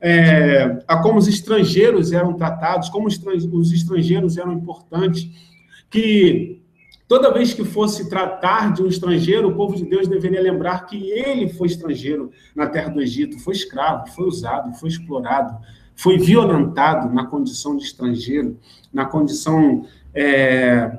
é, 0.00 0.78
a 0.86 0.98
como 0.98 1.18
os 1.18 1.26
estrangeiros 1.26 2.12
eram 2.12 2.34
tratados, 2.34 2.88
como 2.88 3.08
os 3.08 3.72
estrangeiros 3.72 4.36
eram 4.36 4.52
importantes, 4.52 5.28
que 5.90 6.57
toda 7.08 7.32
vez 7.32 7.52
que 7.52 7.64
fosse 7.64 8.08
tratar 8.08 8.72
de 8.72 8.82
um 8.82 8.86
estrangeiro, 8.86 9.48
o 9.48 9.54
povo 9.56 9.74
de 9.74 9.84
Deus 9.84 10.06
deveria 10.06 10.40
lembrar 10.40 10.86
que 10.86 11.10
ele 11.10 11.48
foi 11.48 11.66
estrangeiro 11.66 12.30
na 12.54 12.66
terra 12.66 12.90
do 12.90 13.00
Egito, 13.00 13.40
foi 13.40 13.54
escravo, 13.54 14.06
foi 14.10 14.26
usado, 14.26 14.78
foi 14.78 14.90
explorado, 14.90 15.56
foi 15.96 16.18
violentado 16.18 17.12
na 17.12 17.26
condição 17.26 17.76
de 17.76 17.82
estrangeiro, 17.82 18.56
na 18.92 19.06
condição 19.06 19.84
é, 20.14 20.98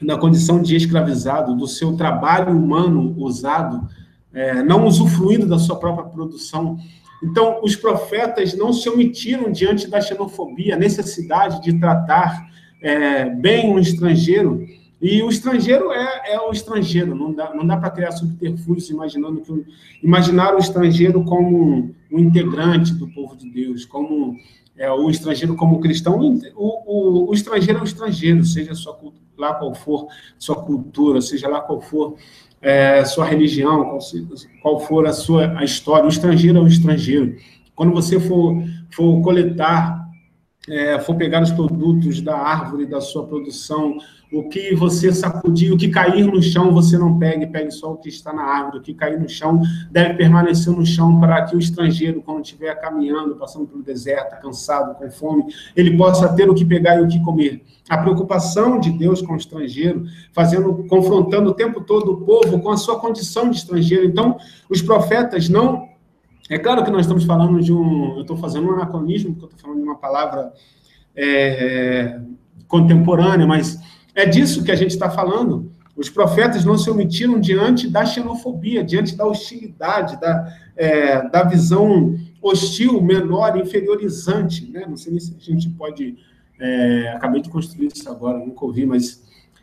na 0.00 0.16
condição 0.16 0.62
de 0.62 0.74
escravizado, 0.74 1.54
do 1.54 1.66
seu 1.66 1.94
trabalho 1.94 2.56
humano 2.56 3.14
usado, 3.18 3.86
é, 4.32 4.62
não 4.62 4.86
usufruindo 4.86 5.46
da 5.46 5.58
sua 5.58 5.76
própria 5.76 6.08
produção. 6.08 6.78
Então, 7.22 7.60
os 7.62 7.76
profetas 7.76 8.56
não 8.56 8.72
se 8.72 8.88
omitiram 8.88 9.52
diante 9.52 9.88
da 9.88 10.00
xenofobia, 10.00 10.74
a 10.74 10.78
necessidade 10.78 11.60
de 11.60 11.78
tratar 11.78 12.48
é, 12.82 13.28
bem 13.28 13.70
um 13.70 13.78
estrangeiro. 13.78 14.66
E 15.00 15.22
o 15.22 15.30
estrangeiro 15.30 15.90
é, 15.92 16.34
é 16.34 16.40
o 16.40 16.50
estrangeiro, 16.50 17.14
não 17.14 17.32
dá, 17.32 17.54
não 17.54 17.66
dá 17.66 17.76
para 17.76 17.90
criar 17.90 18.12
subterfúgios 18.12 18.90
imaginando 18.90 19.40
que 19.40 19.64
imaginar 20.02 20.54
o 20.54 20.58
estrangeiro 20.58 21.24
como 21.24 21.94
um, 22.12 22.18
integrante 22.18 22.92
do 22.94 23.08
povo 23.08 23.34
de 23.34 23.48
Deus, 23.48 23.86
como 23.86 24.36
é, 24.76 24.90
o 24.92 25.08
estrangeiro 25.08 25.56
como 25.56 25.80
cristão. 25.80 26.20
O, 26.54 27.24
o, 27.24 27.30
o 27.30 27.34
estrangeiro 27.34 27.78
é 27.78 27.82
o 27.82 27.84
estrangeiro, 27.84 28.44
seja 28.44 28.74
sua, 28.74 28.98
lá 29.38 29.54
qual 29.54 29.74
for 29.74 30.06
sua 30.38 30.56
cultura, 30.56 31.22
seja 31.22 31.48
lá 31.48 31.62
qual 31.62 31.80
for 31.80 32.16
é, 32.60 33.02
sua 33.06 33.24
religião, 33.24 33.84
qual, 33.84 33.98
qual, 34.60 34.80
for 34.80 35.06
a 35.06 35.14
sua 35.14 35.58
a 35.58 35.64
história, 35.64 36.04
o 36.04 36.08
estrangeiro 36.08 36.58
é 36.58 36.60
o 36.60 36.66
estrangeiro. 36.66 37.36
Quando 37.74 37.94
você 37.94 38.20
for, 38.20 38.62
for 38.90 39.22
coletar, 39.22 39.99
é, 40.70 40.98
for 41.00 41.16
pegar 41.16 41.42
os 41.42 41.50
produtos 41.50 42.20
da 42.20 42.36
árvore, 42.36 42.86
da 42.86 43.00
sua 43.00 43.26
produção, 43.26 43.98
o 44.32 44.48
que 44.48 44.74
você 44.76 45.12
sacudir, 45.12 45.72
o 45.72 45.76
que 45.76 45.88
cair 45.88 46.24
no 46.24 46.40
chão, 46.40 46.72
você 46.72 46.96
não 46.96 47.18
pegue, 47.18 47.46
pegue 47.48 47.72
só 47.72 47.92
o 47.92 47.96
que 47.96 48.08
está 48.08 48.32
na 48.32 48.42
árvore. 48.42 48.78
O 48.78 48.80
que 48.80 48.94
cair 48.94 49.18
no 49.18 49.28
chão 49.28 49.60
deve 49.90 50.14
permanecer 50.14 50.72
no 50.72 50.86
chão 50.86 51.18
para 51.18 51.44
que 51.44 51.56
o 51.56 51.58
estrangeiro, 51.58 52.22
quando 52.22 52.44
estiver 52.44 52.72
caminhando, 52.80 53.34
passando 53.34 53.66
pelo 53.66 53.82
deserto, 53.82 54.40
cansado, 54.40 54.94
com 54.94 55.10
fome, 55.10 55.44
ele 55.74 55.96
possa 55.96 56.28
ter 56.28 56.48
o 56.48 56.54
que 56.54 56.64
pegar 56.64 57.00
e 57.00 57.02
o 57.02 57.08
que 57.08 57.20
comer. 57.24 57.64
A 57.88 57.98
preocupação 57.98 58.78
de 58.78 58.92
Deus 58.92 59.20
com 59.20 59.32
o 59.32 59.36
estrangeiro, 59.36 60.04
fazendo, 60.32 60.84
confrontando 60.88 61.50
o 61.50 61.54
tempo 61.54 61.80
todo 61.80 62.12
o 62.12 62.20
povo 62.24 62.60
com 62.60 62.70
a 62.70 62.76
sua 62.76 63.00
condição 63.00 63.50
de 63.50 63.56
estrangeiro. 63.56 64.04
Então, 64.04 64.36
os 64.68 64.80
profetas 64.80 65.48
não. 65.48 65.89
É 66.50 66.58
claro 66.58 66.84
que 66.84 66.90
nós 66.90 67.02
estamos 67.02 67.24
falando 67.24 67.62
de 67.62 67.72
um. 67.72 68.16
Eu 68.16 68.22
estou 68.22 68.36
fazendo 68.36 68.66
um 68.66 68.72
anacronismo, 68.72 69.32
porque 69.32 69.44
eu 69.44 69.50
estou 69.50 69.60
falando 69.60 69.78
de 69.78 69.84
uma 69.84 69.96
palavra 69.96 70.52
é, 71.14 72.18
contemporânea, 72.66 73.46
mas 73.46 73.78
é 74.16 74.26
disso 74.26 74.64
que 74.64 74.72
a 74.72 74.74
gente 74.74 74.90
está 74.90 75.08
falando. 75.08 75.70
Os 75.96 76.10
profetas 76.10 76.64
não 76.64 76.76
se 76.76 76.90
omitiram 76.90 77.38
diante 77.38 77.86
da 77.86 78.04
xenofobia, 78.04 78.82
diante 78.82 79.16
da 79.16 79.24
hostilidade, 79.26 80.20
da, 80.20 80.52
é, 80.76 81.28
da 81.28 81.44
visão 81.44 82.16
hostil, 82.42 83.00
menor, 83.00 83.56
inferiorizante. 83.56 84.68
Né? 84.72 84.84
Não 84.88 84.96
sei 84.96 85.12
nem 85.12 85.20
se 85.20 85.36
a 85.38 85.40
gente 85.40 85.70
pode. 85.70 86.16
É, 86.58 87.12
acabei 87.14 87.40
de 87.42 87.48
construir 87.48 87.90
isso 87.94 88.10
agora, 88.10 88.38
nunca 88.38 88.64
ouvi, 88.64 88.84
mas 88.84 89.22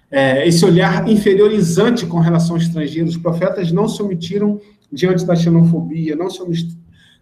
é, 0.10 0.48
esse 0.48 0.64
olhar 0.64 1.08
inferiorizante 1.10 2.06
com 2.06 2.20
relação 2.20 2.56
aos 2.56 2.64
estrangeiros. 2.64 3.16
Os 3.16 3.22
profetas 3.22 3.74
não 3.74 3.90
se 3.90 4.02
omitiram 4.02 4.62
diante 4.92 5.26
da 5.26 5.36
xenofobia, 5.36 6.16
não 6.16 6.30
se, 6.30 6.40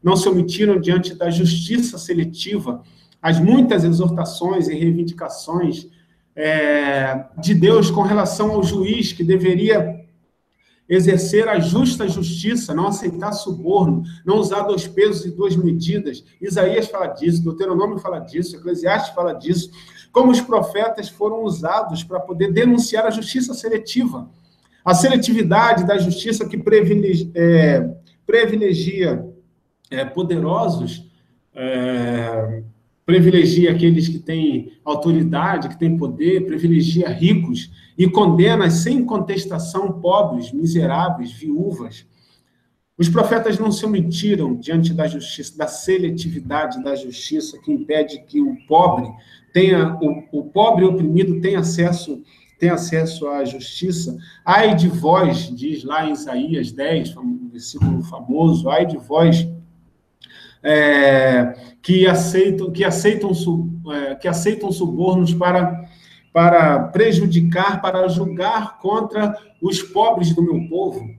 não 0.04 0.16
se 0.16 0.28
omitiram 0.30 0.80
diante 0.80 1.16
da 1.16 1.30
justiça 1.30 1.98
seletiva, 1.98 2.84
as 3.22 3.40
muitas 3.40 3.84
exortações 3.84 4.68
e 4.68 4.76
reivindicações 4.76 5.88
é, 6.36 7.26
de 7.40 7.56
Deus 7.56 7.90
com 7.90 8.02
relação 8.02 8.52
ao 8.52 8.64
juiz 8.64 9.14
que 9.14 9.24
deveria 9.24 10.06
exercer 10.88 11.48
a 11.48 11.60
justa 11.60 12.08
justiça, 12.08 12.74
não 12.74 12.88
aceitar 12.88 13.32
suborno, 13.32 14.04
não 14.24 14.38
usar 14.38 14.64
dois 14.64 14.88
pesos 14.88 15.26
e 15.26 15.32
duas 15.32 15.56
medidas. 15.56 16.24
Isaías 16.40 16.88
fala 16.88 17.08
disso, 17.08 17.44
Deuteronômio 17.44 17.98
fala 17.98 18.20
disso, 18.20 18.56
Eclesiastes 18.56 19.14
fala 19.16 19.34
disso. 19.34 19.72
Como 20.12 20.32
os 20.32 20.40
profetas 20.40 21.10
foram 21.10 21.44
usados 21.44 22.04
para 22.04 22.20
poder 22.20 22.52
denunciar 22.52 23.06
a 23.06 23.12
justiça 23.12 23.54
seletiva. 23.54 24.30
A 24.86 24.94
seletividade 24.94 25.86
da 25.86 25.98
justiça 25.98 26.48
que 26.48 26.58
privilegia, 26.58 27.32
é, 27.34 27.96
privilegia 28.26 29.28
é, 29.90 30.06
poderosos 30.06 31.10
é, 31.56 32.62
privilegia 33.06 33.72
aqueles 33.72 34.08
que 34.08 34.20
têm 34.20 34.74
autoridade, 34.84 35.70
que 35.70 35.78
têm 35.78 35.98
poder, 35.98 36.46
privilegia 36.46 37.08
ricos 37.10 37.72
e 37.98 38.10
condena 38.10 38.70
sem 38.70 39.06
contestação 39.06 40.02
pobres, 40.02 40.52
miseráveis, 40.52 41.32
viúvas. 41.32 42.06
Os 42.98 43.08
profetas 43.10 43.60
não 43.60 43.72
se 43.72 43.86
omitiram 43.86 44.56
diante 44.56 44.94
da 44.94 45.06
justiça, 45.06 45.58
da 45.58 45.68
seletividade 45.68 46.84
da 46.84 46.96
justiça 46.96 47.60
que 47.62 47.72
impede 47.72 48.24
que 48.26 48.42
o 48.42 48.56
pobre 48.68 49.08
tenha, 49.54 49.98
o, 50.02 50.40
o 50.40 50.44
pobre 50.46 50.86
oprimido 50.86 51.40
tenha 51.42 51.60
acesso 51.60 52.24
tem 52.60 52.70
acesso 52.70 53.28
à 53.28 53.44
justiça. 53.44 54.18
Ai 54.44 54.76
de 54.76 54.88
vós, 54.88 55.50
diz 55.56 55.84
lá 55.84 56.06
em 56.08 56.14
Isaías 56.14 56.72
10, 56.72 57.18
um 57.18 57.50
versículo 57.50 58.02
famoso, 58.04 58.70
ai 58.70 58.86
de 58.86 58.98
vós 58.98 59.48
é, 60.66 61.54
que 61.82 62.08
aceitam 62.08 62.72
que 62.72 62.84
aceitam 62.84 63.32
é, 63.94 64.16
que 64.16 64.28
aceitam 64.28 64.72
subornos 64.72 65.34
para 65.34 65.86
para 66.34 66.80
prejudicar, 66.88 67.82
para 67.82 68.10
julgar 68.10 68.80
contra 68.80 69.40
os 69.62 69.82
pobres 69.82 70.36
do 70.36 70.42
meu 70.42 70.68
povo. 70.68 71.10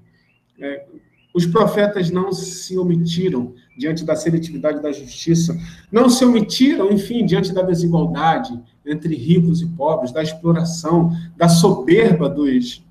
É, 0.61 0.85
os 1.33 1.47
profetas 1.47 2.11
não 2.11 2.33
se 2.33 2.77
omitiram 2.77 3.55
diante 3.79 4.05
da 4.05 4.15
seletividade 4.15 4.83
da 4.83 4.93
justiça, 4.93 5.59
não 5.91 6.11
se 6.11 6.23
omitiram, 6.23 6.91
enfim, 6.91 7.25
diante 7.25 7.55
da 7.55 7.63
desigualdade 7.63 8.61
entre 8.87 9.15
ricos 9.15 9.61
e 9.61 9.67
pobres, 9.67 10.13
da 10.13 10.23
exploração, 10.23 11.11
da 11.37 11.49
soberba 11.49 12.29
dos, 12.29 12.85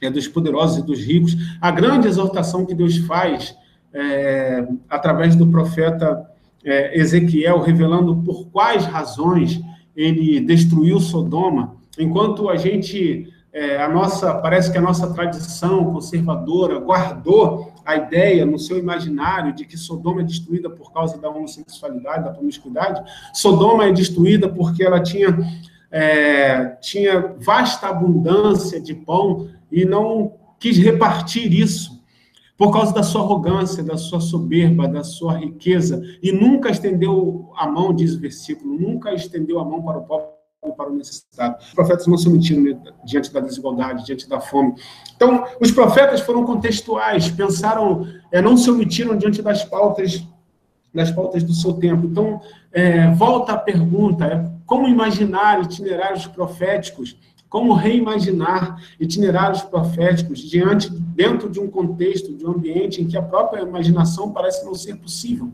é, 0.00 0.10
dos 0.10 0.28
poderosos 0.28 0.78
e 0.78 0.86
dos 0.86 1.00
ricos. 1.00 1.36
A 1.60 1.70
grande 1.70 2.06
exortação 2.06 2.66
que 2.66 2.74
Deus 2.74 2.98
faz 2.98 3.56
é, 3.92 4.66
através 4.88 5.34
do 5.34 5.46
profeta 5.46 6.28
é, 6.64 6.98
Ezequiel, 6.98 7.60
revelando 7.60 8.16
por 8.16 8.46
quais 8.46 8.84
razões 8.84 9.60
ele 9.94 10.40
destruiu 10.40 10.98
Sodoma, 11.00 11.76
enquanto 11.98 12.48
a 12.48 12.56
gente, 12.56 13.28
é, 13.52 13.82
a 13.82 13.88
nossa, 13.88 14.32
parece 14.34 14.72
que 14.72 14.78
a 14.78 14.80
nossa 14.80 15.12
tradição 15.12 15.92
conservadora 15.92 16.78
guardou 16.78 17.70
a 17.84 17.96
ideia 17.96 18.46
no 18.46 18.58
seu 18.58 18.78
imaginário 18.78 19.54
de 19.54 19.66
que 19.66 19.76
Sodoma 19.76 20.22
é 20.22 20.24
destruída 20.24 20.70
por 20.70 20.90
causa 20.90 21.18
da 21.18 21.28
homossexualidade, 21.28 22.24
da 22.24 22.30
promiscuidade, 22.30 23.02
Sodoma 23.34 23.84
é 23.84 23.92
destruída 23.92 24.48
porque 24.48 24.82
ela 24.82 25.02
tinha, 25.02 25.38
é, 25.90 26.76
tinha 26.80 27.34
vasta 27.38 27.88
abundância 27.88 28.80
de 28.80 28.94
pão 28.94 29.48
e 29.70 29.84
não 29.84 30.32
quis 30.58 30.78
repartir 30.78 31.52
isso 31.52 32.00
por 32.56 32.72
causa 32.72 32.94
da 32.94 33.02
sua 33.02 33.22
arrogância, 33.22 33.82
da 33.82 33.98
sua 33.98 34.20
soberba, 34.20 34.88
da 34.88 35.02
sua 35.02 35.34
riqueza, 35.34 36.00
e 36.22 36.30
nunca 36.30 36.70
estendeu 36.70 37.50
a 37.56 37.66
mão, 37.66 37.92
diz 37.92 38.14
o 38.14 38.20
versículo, 38.20 38.78
nunca 38.78 39.12
estendeu 39.12 39.58
a 39.58 39.64
mão 39.64 39.82
para 39.82 39.98
o 39.98 40.04
pobre 40.04 40.31
para 40.70 40.90
o 40.90 40.94
necessitado. 40.94 41.56
Os 41.60 41.74
profetas 41.74 42.06
não 42.06 42.16
se 42.16 42.28
omitiram 42.28 42.80
diante 43.04 43.32
da 43.32 43.40
desigualdade, 43.40 44.04
diante 44.04 44.28
da 44.28 44.40
fome. 44.40 44.74
Então, 45.16 45.44
os 45.60 45.72
profetas 45.72 46.20
foram 46.20 46.44
contextuais, 46.44 47.28
pensaram, 47.28 48.06
é, 48.30 48.40
não 48.40 48.56
se 48.56 48.70
omitiram 48.70 49.16
diante 49.16 49.42
das 49.42 49.64
pautas 49.64 50.24
das 50.94 51.10
pautas 51.10 51.42
do 51.42 51.54
seu 51.54 51.72
tempo. 51.72 52.06
Então, 52.06 52.38
é, 52.70 53.10
volta 53.12 53.52
a 53.52 53.56
pergunta, 53.56 54.26
é, 54.26 54.50
como 54.66 54.86
imaginar 54.86 55.62
itinerários 55.62 56.26
proféticos 56.26 57.16
como 57.52 57.74
reimaginar 57.74 58.82
itinerários 58.98 59.60
proféticos 59.60 60.38
diante, 60.38 60.88
dentro 60.90 61.50
de 61.50 61.60
um 61.60 61.68
contexto, 61.68 62.34
de 62.34 62.46
um 62.46 62.52
ambiente 62.52 63.02
em 63.02 63.06
que 63.06 63.14
a 63.14 63.20
própria 63.20 63.60
imaginação 63.60 64.32
parece 64.32 64.64
não 64.64 64.74
ser 64.74 64.96
possível. 64.96 65.52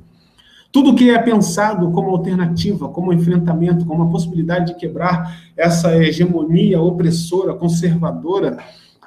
Tudo 0.71 0.95
que 0.95 1.11
é 1.11 1.19
pensado 1.19 1.91
como 1.93 2.11
alternativa, 2.11 2.89
como 2.89 3.13
enfrentamento, 3.13 3.87
como 3.87 4.03
a 4.03 4.11
possibilidade 4.11 4.73
de 4.73 4.79
quebrar 4.79 5.51
essa 5.57 5.97
hegemonia 5.97 6.81
opressora, 6.81 7.55
conservadora, 7.55 8.59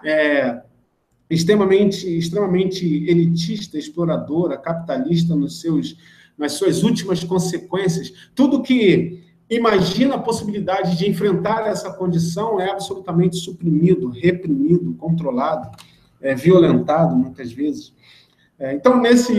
é, 0.04 0.62
extremamente, 1.30 2.08
extremamente 2.18 2.86
elitista, 3.08 3.78
exploradora, 3.78 4.58
capitalista 4.58 5.36
nos 5.36 5.62
seus, 5.62 5.96
nas 6.38 6.54
suas 6.54 6.84
últimas 6.84 7.24
consequências, 7.24 8.12
tudo 8.34 8.64
que 8.64 9.24
imagina 9.50 10.16
a 10.16 10.20
possibilidade 10.20 10.98
de 10.98 11.10
enfrentar 11.10 11.68
essa 11.68 11.94
condição 11.94 12.60
é 12.60 12.72
absolutamente 12.72 13.38
suprimido, 13.38 14.10
reprimido, 14.10 14.94
controlado, 14.96 15.70
é, 16.20 16.34
violentado 16.34 17.16
muitas 17.16 17.52
vezes. 17.52 17.94
É, 18.62 18.76
então, 18.76 19.02
nesse 19.02 19.34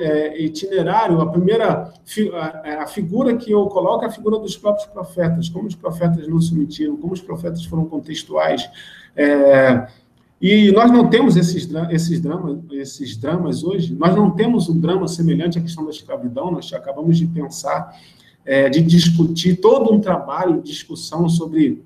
é, 0.00 0.42
itinerário, 0.42 1.20
a 1.20 1.30
primeira 1.30 1.92
a, 2.32 2.82
a, 2.82 2.86
figura 2.88 3.36
que 3.36 3.52
eu 3.52 3.66
coloco 3.66 4.04
é 4.04 4.08
a 4.08 4.10
figura 4.10 4.36
dos 4.36 4.56
próprios 4.56 4.88
profetas, 4.88 5.48
como 5.48 5.68
os 5.68 5.76
profetas 5.76 6.26
não 6.26 6.40
se 6.40 6.52
omitiram, 6.52 6.96
como 6.96 7.12
os 7.12 7.20
profetas 7.20 7.64
foram 7.64 7.84
contextuais. 7.84 8.68
É, 9.14 9.86
e 10.42 10.72
nós 10.72 10.90
não 10.90 11.08
temos 11.08 11.36
esses, 11.36 11.70
esses, 11.92 12.20
dramas, 12.20 12.58
esses 12.72 13.16
dramas 13.16 13.62
hoje, 13.62 13.94
nós 13.94 14.12
não 14.16 14.32
temos 14.32 14.68
um 14.68 14.80
drama 14.80 15.06
semelhante 15.06 15.56
à 15.56 15.62
questão 15.62 15.84
da 15.84 15.92
escravidão, 15.92 16.50
nós 16.50 16.72
acabamos 16.72 17.16
de 17.16 17.28
pensar, 17.28 17.96
é, 18.44 18.68
de 18.68 18.82
discutir 18.82 19.60
todo 19.60 19.94
um 19.94 20.00
trabalho 20.00 20.60
de 20.60 20.72
discussão 20.72 21.28
sobre, 21.28 21.80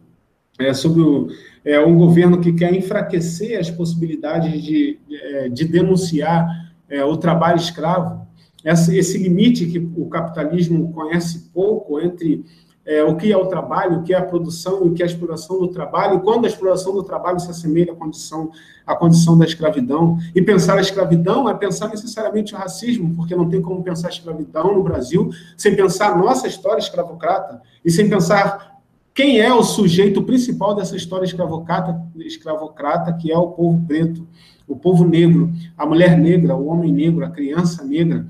é, 0.59 0.73
sobre 0.73 1.03
o, 1.03 1.29
é, 1.63 1.79
um 1.85 1.99
governo 1.99 2.41
que 2.41 2.51
quer 2.51 2.75
enfraquecer 2.75 3.61
as 3.61 3.71
possibilidades 3.71 4.63
de, 4.63 4.99
de, 5.07 5.51
de 5.51 5.65
denunciar 5.67 6.68
é, 6.89 7.05
o 7.05 7.17
trabalho 7.17 7.59
escravo, 7.59 8.27
esse, 8.65 8.97
esse, 8.97 9.19
limite 9.19 9.67
que 9.67 9.79
o 9.79 10.07
capitalismo 10.07 10.93
conhece 10.93 11.51
pouco 11.53 12.01
entre 12.01 12.45
é, 12.85 13.05
o 13.05 13.17
que 13.17 13.31
é 13.31 13.37
o 13.37 13.47
trabalho, 13.47 13.99
o 13.99 14.03
que 14.03 14.15
é 14.15 14.17
a 14.17 14.25
produção 14.25 14.83
o 14.83 14.95
que 14.95 15.03
é 15.03 15.05
a 15.05 15.09
exploração 15.09 15.61
do 15.61 15.69
trabalho, 15.69 16.21
quando 16.21 16.47
a 16.47 16.49
exploração 16.49 16.95
do 16.95 17.03
trabalho 17.03 17.39
se 17.39 17.51
assemelha 17.51 17.93
à 17.93 17.97
condição, 17.97 18.51
à 18.87 18.97
condição 18.97 19.37
da 19.37 19.45
escravidão. 19.45 20.19
E 20.35 20.41
pensar 20.41 20.79
a 20.79 20.81
escravidão 20.81 21.49
é 21.49 21.55
pensar 21.55 21.89
necessariamente 21.89 22.55
o 22.55 22.59
racismo, 22.59 23.15
porque 23.15 23.37
não 23.37 23.49
tem 23.49 23.61
como 23.61 23.83
pensar 23.83 24.09
a 24.09 24.11
escravidão 24.11 24.75
no 24.75 24.83
Brasil 24.83 25.31
sem 25.57 25.77
pensar 25.77 26.13
a 26.13 26.17
nossa 26.17 26.49
história 26.49 26.81
escravocrata 26.81 27.61
e 27.85 27.91
sem 27.91 28.09
pensar 28.09 28.79
quem 29.15 29.41
é 29.41 29.53
o 29.53 29.63
sujeito 29.63 30.23
principal 30.23 30.75
dessa 30.75 30.97
história 30.97 31.25
escravocrata, 31.25 32.01
escravocrata 32.17 33.13
que 33.13 33.31
é 33.31 33.37
o 33.37 33.49
povo 33.49 33.85
preto 33.87 34.27
o 34.69 34.77
povo 34.77 35.05
negro, 35.05 35.51
a 35.77 35.87
mulher 35.87 36.17
negra, 36.17 36.55
o 36.55 36.67
homem 36.67 36.93
negro, 36.93 37.25
a 37.25 37.31
criança 37.31 37.83
negra, 37.83 38.27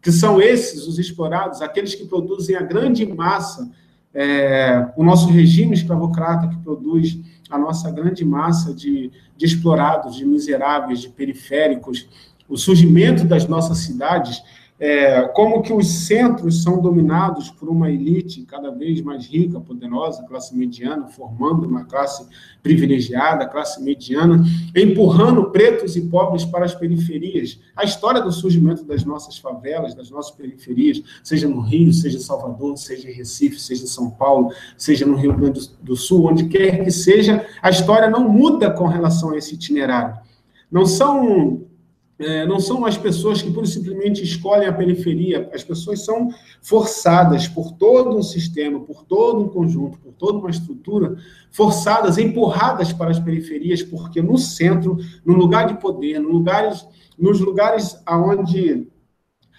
que 0.00 0.12
são 0.12 0.40
esses 0.40 0.86
os 0.86 0.98
explorados, 0.98 1.62
aqueles 1.62 1.94
que 1.94 2.04
produzem 2.04 2.54
a 2.54 2.62
grande 2.62 3.04
massa, 3.06 3.68
é, 4.14 4.88
o 4.96 5.02
nosso 5.02 5.28
regime 5.28 5.74
escravocrata 5.74 6.48
que 6.48 6.56
produz 6.58 7.18
a 7.50 7.58
nossa 7.58 7.90
grande 7.90 8.24
massa 8.24 8.72
de, 8.74 9.10
de 9.36 9.46
explorados, 9.46 10.16
de 10.16 10.24
miseráveis, 10.24 11.00
de 11.00 11.08
periféricos, 11.08 12.08
o 12.48 12.56
surgimento 12.56 13.24
das 13.24 13.46
nossas 13.46 13.78
cidades 13.78 14.42
é, 14.80 15.22
como 15.34 15.60
que 15.60 15.72
os 15.72 16.06
centros 16.06 16.62
são 16.62 16.80
dominados 16.80 17.50
por 17.50 17.68
uma 17.68 17.90
elite 17.90 18.42
cada 18.42 18.70
vez 18.70 19.00
mais 19.00 19.26
rica, 19.26 19.58
poderosa, 19.58 20.22
classe 20.22 20.56
mediana, 20.56 21.08
formando 21.08 21.66
uma 21.66 21.84
classe 21.84 22.24
privilegiada, 22.62 23.46
classe 23.46 23.82
mediana, 23.82 24.44
empurrando 24.76 25.50
pretos 25.50 25.96
e 25.96 26.02
pobres 26.02 26.44
para 26.44 26.64
as 26.64 26.74
periferias. 26.74 27.58
A 27.74 27.82
história 27.82 28.20
do 28.20 28.30
surgimento 28.30 28.84
das 28.84 29.04
nossas 29.04 29.36
favelas, 29.36 29.94
das 29.94 30.10
nossas 30.10 30.30
periferias, 30.30 31.02
seja 31.24 31.48
no 31.48 31.60
Rio, 31.60 31.92
seja 31.92 32.16
em 32.16 32.20
Salvador, 32.20 32.76
seja 32.78 33.10
em 33.10 33.12
Recife, 33.12 33.60
seja 33.60 33.82
em 33.82 33.88
São 33.88 34.10
Paulo, 34.10 34.52
seja 34.76 35.04
no 35.04 35.16
Rio 35.16 35.36
Grande 35.36 35.68
do 35.82 35.96
Sul, 35.96 36.26
onde 36.26 36.44
quer 36.44 36.84
que 36.84 36.90
seja, 36.92 37.44
a 37.60 37.70
história 37.70 38.08
não 38.08 38.28
muda 38.28 38.70
com 38.70 38.86
relação 38.86 39.30
a 39.30 39.36
esse 39.36 39.54
itinerário. 39.54 40.16
Não 40.70 40.86
são 40.86 41.67
é, 42.18 42.44
não 42.46 42.58
são 42.58 42.84
as 42.84 42.96
pessoas 42.96 43.40
que 43.40 43.50
pura 43.50 43.64
e 43.64 43.68
simplesmente 43.68 44.22
escolhem 44.22 44.66
a 44.66 44.72
periferia, 44.72 45.48
as 45.54 45.62
pessoas 45.62 46.04
são 46.04 46.28
forçadas 46.60 47.46
por 47.46 47.72
todo 47.72 48.16
um 48.16 48.22
sistema, 48.22 48.80
por 48.80 49.04
todo 49.04 49.44
um 49.44 49.48
conjunto, 49.48 49.98
por 49.98 50.12
toda 50.14 50.38
uma 50.38 50.50
estrutura, 50.50 51.16
forçadas, 51.50 52.18
empurradas 52.18 52.92
para 52.92 53.10
as 53.10 53.20
periferias, 53.20 53.82
porque 53.82 54.20
no 54.20 54.36
centro, 54.36 54.98
no 55.24 55.34
lugar 55.34 55.66
de 55.66 55.80
poder, 55.80 56.18
no 56.18 56.44
nos 57.18 57.40
lugares 57.40 57.96
onde 58.08 58.88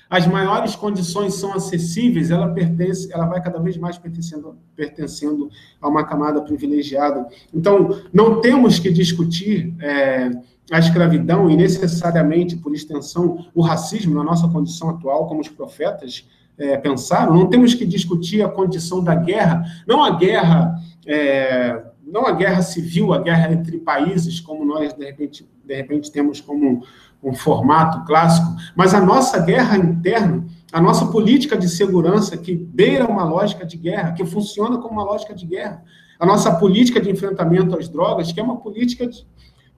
as 0.10 0.26
maiores 0.26 0.76
condições 0.76 1.36
são 1.36 1.54
acessíveis, 1.54 2.32
ela 2.32 2.48
pertence, 2.48 3.14
ela 3.14 3.28
vai 3.28 3.42
cada 3.42 3.60
vez 3.60 3.78
mais 3.78 3.96
pertencendo, 3.98 4.58
pertencendo 4.76 5.50
a 5.80 5.88
uma 5.88 6.04
camada 6.04 6.42
privilegiada. 6.42 7.28
Então, 7.54 8.02
não 8.12 8.42
temos 8.42 8.80
que 8.80 8.92
discutir 8.92 9.76
é, 9.80 10.32
a 10.72 10.80
escravidão 10.80 11.50
e 11.50 11.58
necessariamente, 11.58 12.56
por 12.56 12.74
extensão, 12.74 13.46
o 13.54 13.62
racismo 13.62 14.14
na 14.16 14.24
nossa 14.24 14.48
condição 14.48 14.90
atual, 14.90 15.28
como 15.28 15.42
os 15.42 15.50
profetas 15.50 16.28
é, 16.58 16.78
pensaram. 16.78 17.34
Não 17.34 17.48
temos 17.48 17.74
que 17.74 17.86
discutir 17.86 18.44
a 18.44 18.50
condição 18.50 19.04
da 19.04 19.16
guerra, 19.16 19.64
não 19.88 20.04
a 20.04 20.12
guerra, 20.12 20.76
é, 21.08 21.82
não 22.06 22.28
a 22.28 22.32
guerra 22.32 22.62
civil, 22.62 23.14
a 23.14 23.20
guerra 23.20 23.52
entre 23.52 23.80
países, 23.80 24.40
como 24.40 24.66
nós 24.66 24.94
de 24.94 25.06
repente, 25.06 25.48
de 25.66 25.76
repente 25.76 26.12
temos 26.12 26.42
como 26.42 26.84
um 27.24 27.34
formato 27.34 28.06
clássico, 28.06 28.56
mas 28.76 28.94
a 28.94 29.02
nossa 29.02 29.40
guerra 29.40 29.78
interna, 29.78 30.46
a 30.72 30.80
nossa 30.80 31.08
política 31.08 31.58
de 31.58 31.68
segurança 31.68 32.38
que 32.38 32.56
beira 32.56 33.06
uma 33.06 33.24
lógica 33.24 33.66
de 33.66 33.76
guerra, 33.76 34.14
que 34.14 34.26
funciona 34.26 34.78
como 34.78 34.94
uma 34.94 35.04
lógica 35.04 35.34
de 35.34 35.46
guerra, 35.46 35.84
a 36.20 36.26
nossa 36.26 36.56
política 36.56 37.00
de 37.00 37.10
enfrentamento 37.10 37.78
às 37.78 37.90
drogas, 37.90 38.32
que 38.32 38.40
é 38.40 38.44
uma 38.44 38.58
política 38.58 39.08
de, 39.08 39.26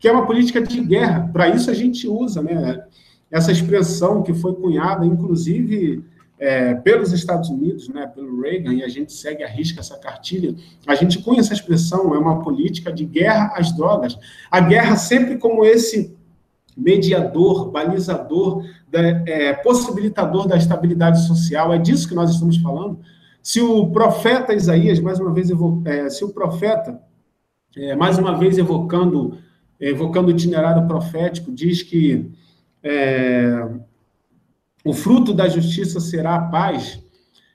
que 0.02 0.08
é 0.08 0.12
uma 0.12 0.26
política 0.26 0.60
de 0.60 0.82
guerra. 0.82 1.30
Para 1.32 1.48
isso 1.50 1.70
a 1.70 1.76
gente 1.76 2.08
usa 2.08 2.42
né, 2.42 2.84
essa 3.30 3.52
expressão 3.52 4.24
que 4.24 4.34
foi 4.34 4.56
cunhada, 4.56 5.06
inclusive, 5.06 6.04
é, 6.40 6.74
pelos 6.74 7.14
Estados 7.14 7.50
Unidos, 7.50 7.88
né, 7.88 8.08
pelo 8.08 8.42
Reagan, 8.42 8.74
e 8.74 8.84
a 8.84 8.88
gente 8.88 9.14
segue 9.14 9.44
a 9.44 9.48
risca 9.48 9.80
essa 9.80 9.96
cartilha. 10.00 10.56
A 10.88 10.96
gente 10.96 11.20
cunha 11.20 11.40
essa 11.40 11.54
expressão, 11.54 12.16
é 12.16 12.18
uma 12.18 12.44
política 12.44 12.92
de 12.92 13.06
guerra 13.06 13.54
às 13.56 13.72
drogas. 13.72 14.18
A 14.50 14.60
guerra 14.60 14.96
sempre 14.96 15.38
como 15.38 15.64
esse 15.64 16.18
mediador, 16.76 17.70
balizador, 17.70 18.66
da, 18.90 19.02
é, 19.02 19.54
possibilitador 19.54 20.48
da 20.48 20.58
estabilidade 20.58 21.28
social. 21.28 21.72
É 21.72 21.78
disso 21.78 22.10
que 22.10 22.16
nós 22.16 22.32
estamos 22.32 22.58
falando. 22.58 23.00
Se 23.44 23.62
o 23.62 23.92
profeta 23.92 24.52
Isaías, 24.52 25.00
mais 25.00 25.20
uma 25.20 25.32
vez, 25.32 25.50
é, 25.86 26.10
se 26.10 26.26
o 26.26 26.30
profeta, 26.30 27.00
é, 27.78 27.96
mais 27.96 28.18
uma 28.18 28.36
vez 28.36 28.58
evocando 28.58 29.38
evocando 29.90 30.28
o 30.28 30.32
itinerário 30.32 30.88
profético, 30.88 31.52
diz 31.52 31.82
que 31.82 32.32
é, 32.84 33.68
o 34.86 34.94
fruto 34.94 35.34
da 35.34 35.50
justiça 35.50 36.00
será 36.00 36.36
a 36.36 36.42
paz, 36.50 37.02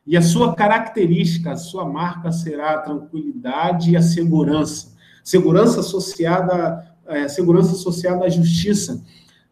e 0.06 0.16
a 0.16 0.22
sua 0.22 0.54
característica, 0.54 1.52
a 1.52 1.56
sua 1.56 1.84
marca 1.84 2.30
será 2.30 2.74
a 2.74 2.78
tranquilidade 2.78 3.90
e 3.90 3.96
a 3.96 4.02
segurança. 4.02 4.94
Segurança 5.24 5.80
associada, 5.80 6.86
é, 7.08 7.26
segurança 7.26 7.72
associada 7.72 8.24
à 8.24 8.28
justiça. 8.28 9.02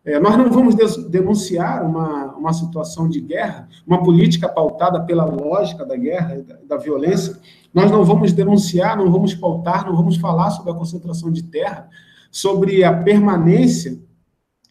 É, 0.04 0.20
nós 0.20 0.36
não 0.36 0.50
vamos 0.50 0.76
denunciar 1.08 1.84
uma, 1.84 2.36
uma 2.36 2.52
situação 2.52 3.08
de 3.08 3.20
guerra, 3.20 3.68
uma 3.84 4.02
política 4.04 4.48
pautada 4.48 5.02
pela 5.02 5.24
lógica 5.24 5.84
da 5.84 5.96
guerra 5.96 6.36
da, 6.42 6.58
da 6.68 6.76
violência. 6.76 7.36
Nós 7.72 7.90
não 7.90 8.04
vamos 8.04 8.32
denunciar, 8.32 8.96
não 8.96 9.10
vamos 9.10 9.34
pautar, 9.34 9.86
não 9.86 9.96
vamos 9.96 10.16
falar 10.18 10.50
sobre 10.50 10.70
a 10.70 10.74
concentração 10.74 11.32
de 11.32 11.42
terra, 11.42 11.88
sobre 12.34 12.82
a 12.82 12.92
permanência 12.92 13.96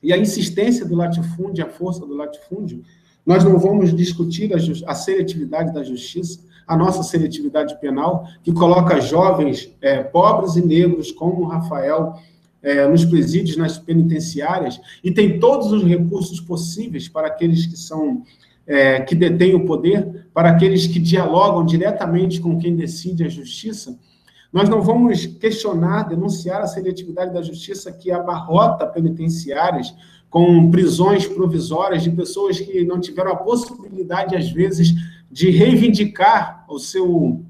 e 0.03 0.11
a 0.11 0.17
insistência 0.17 0.85
do 0.85 0.95
latifúndio, 0.95 1.65
a 1.65 1.69
força 1.69 2.05
do 2.05 2.13
latifúndio, 2.13 2.83
nós 3.25 3.41
não 3.45 3.57
vamos 3.57 3.95
discutir 3.95 4.53
a, 4.53 4.57
a 4.91 4.93
seletividade 4.93 5.73
da 5.73 5.81
justiça, 5.81 6.41
a 6.67 6.75
nossa 6.75 7.03
seletividade 7.03 7.79
penal, 7.79 8.27
que 8.43 8.51
coloca 8.51 8.99
jovens 8.99 9.73
é, 9.79 10.03
pobres 10.03 10.57
e 10.57 10.61
negros, 10.61 11.09
como 11.09 11.45
Rafael, 11.45 12.19
é, 12.61 12.85
nos 12.85 13.05
presídios, 13.05 13.55
nas 13.55 13.77
penitenciárias, 13.77 14.81
e 15.01 15.09
tem 15.09 15.39
todos 15.39 15.71
os 15.71 15.85
recursos 15.85 16.41
possíveis 16.41 17.07
para 17.07 17.27
aqueles 17.27 17.65
que 17.65 17.77
são 17.77 18.23
é, 18.67 18.99
que 18.99 19.15
detêm 19.15 19.55
o 19.55 19.65
poder, 19.65 20.27
para 20.33 20.49
aqueles 20.49 20.85
que 20.85 20.99
dialogam 20.99 21.65
diretamente 21.65 22.41
com 22.41 22.59
quem 22.59 22.75
decide 22.75 23.23
a 23.23 23.29
justiça, 23.29 23.97
nós 24.53 24.69
não 24.69 24.83
vamos 24.83 25.25
questionar, 25.25 26.03
denunciar 26.03 26.61
a 26.61 26.67
seletividade 26.67 27.33
da 27.33 27.41
justiça 27.41 27.91
que 27.91 28.11
abarrota 28.11 28.85
penitenciárias 28.85 29.95
com 30.29 30.69
prisões 30.69 31.25
provisórias 31.25 32.03
de 32.03 32.11
pessoas 32.11 32.59
que 32.59 32.83
não 32.83 32.99
tiveram 32.99 33.31
a 33.31 33.35
possibilidade, 33.35 34.35
às 34.35 34.51
vezes, 34.51 34.93
de 35.31 35.49
reivindicar 35.49 36.65
o 36.69 36.77
seu 36.77 37.43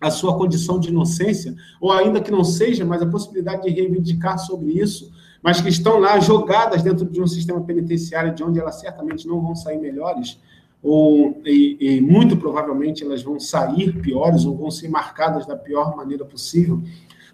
a 0.00 0.10
sua 0.10 0.36
condição 0.36 0.78
de 0.78 0.90
inocência, 0.90 1.54
ou 1.80 1.90
ainda 1.90 2.20
que 2.20 2.30
não 2.30 2.44
seja, 2.44 2.84
mas 2.84 3.00
a 3.00 3.06
possibilidade 3.06 3.62
de 3.62 3.70
reivindicar 3.70 4.38
sobre 4.38 4.72
isso, 4.72 5.10
mas 5.42 5.62
que 5.62 5.68
estão 5.70 5.98
lá 5.98 6.20
jogadas 6.20 6.82
dentro 6.82 7.06
de 7.06 7.22
um 7.22 7.26
sistema 7.26 7.60
penitenciário 7.62 8.34
de 8.34 8.42
onde 8.44 8.60
elas 8.60 8.80
certamente 8.80 9.26
não 9.26 9.40
vão 9.40 9.54
sair 9.54 9.78
melhores. 9.78 10.38
Ou 10.84 11.40
e, 11.46 11.78
e, 11.80 12.00
muito 12.02 12.36
provavelmente 12.36 13.02
elas 13.02 13.22
vão 13.22 13.40
sair 13.40 13.98
piores 14.02 14.44
ou 14.44 14.54
vão 14.54 14.70
ser 14.70 14.88
marcadas 14.88 15.46
da 15.46 15.56
pior 15.56 15.96
maneira 15.96 16.26
possível. 16.26 16.82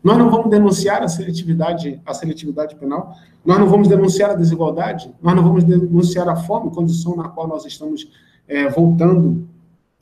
Nós 0.03 0.17
não 0.17 0.31
vamos 0.31 0.49
denunciar 0.49 1.03
a 1.03 1.09
seletividade, 1.09 2.01
a 2.07 2.15
seletividade 2.15 2.77
penal, 2.77 3.13
nós 3.45 3.59
não 3.59 3.69
vamos 3.69 3.89
denunciar 3.89 4.31
a 4.31 4.35
desigualdade, 4.35 5.13
nós 5.21 5.35
não 5.35 5.43
vamos 5.43 5.65
denunciar 5.65 6.29
a 6.29 6.37
fome, 6.37 6.71
condição 6.71 7.17
na 7.17 7.29
qual 7.29 7.49
nós 7.49 7.67
estamos 7.67 8.09
é, 8.47 8.69
voltando 8.69 9.49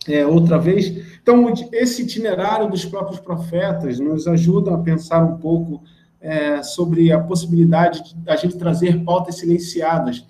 é, 0.06 0.26
outra 0.26 0.58
vez. 0.58 1.18
Então, 1.20 1.52
esse 1.72 2.02
itinerário 2.02 2.70
dos 2.70 2.84
próprios 2.84 3.18
profetas 3.18 3.98
nos 3.98 4.28
ajuda 4.28 4.74
a 4.74 4.78
pensar 4.78 5.24
um 5.24 5.38
pouco 5.38 5.82
é, 6.20 6.62
sobre 6.62 7.10
a 7.10 7.18
possibilidade 7.18 8.14
de 8.14 8.30
a 8.30 8.36
gente 8.36 8.56
trazer 8.58 9.02
pautas 9.04 9.36
silenciadas. 9.36 10.26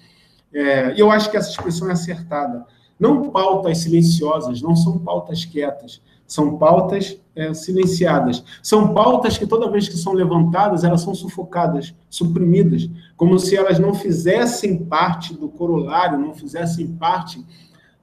É, 0.55 0.95
e 0.95 1.01
eu 1.01 1.11
acho 1.11 1.31
que 1.31 1.37
essa 1.37 1.51
expressão 1.51 1.89
é 1.89 1.93
acertada. 1.93 2.65
Não 2.99 3.31
pautas 3.31 3.79
silenciosas, 3.79 4.61
não 4.61 4.75
são 4.75 4.99
pautas 4.99 5.45
quietas, 5.45 6.01
são 6.27 6.59
pautas 6.59 7.19
é, 7.35 7.55
silenciadas. 7.55 8.45
São 8.63 8.93
pautas 8.93 9.39
que 9.39 9.47
toda 9.47 9.71
vez 9.71 9.89
que 9.89 9.97
são 9.97 10.13
levantadas, 10.13 10.85
elas 10.85 11.01
são 11.01 11.15
sufocadas, 11.15 11.95
suprimidas, 12.11 12.91
como 13.17 13.39
se 13.39 13.57
elas 13.57 13.79
não 13.79 13.95
fizessem 13.95 14.77
parte 14.77 15.33
do 15.35 15.49
corolário, 15.49 16.19
não 16.19 16.35
fizessem 16.35 16.89
parte 16.89 17.45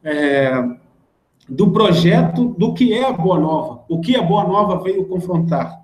é, 0.03 0.53
do 1.47 1.71
projeto 1.71 2.45
do 2.58 2.73
que 2.73 2.93
é 2.93 3.05
a 3.05 3.13
Boa 3.13 3.39
Nova, 3.39 3.84
o 3.88 3.99
que 4.01 4.15
a 4.15 4.21
Boa 4.21 4.43
Nova 4.45 4.81
veio 4.81 5.05
confrontar. 5.08 5.84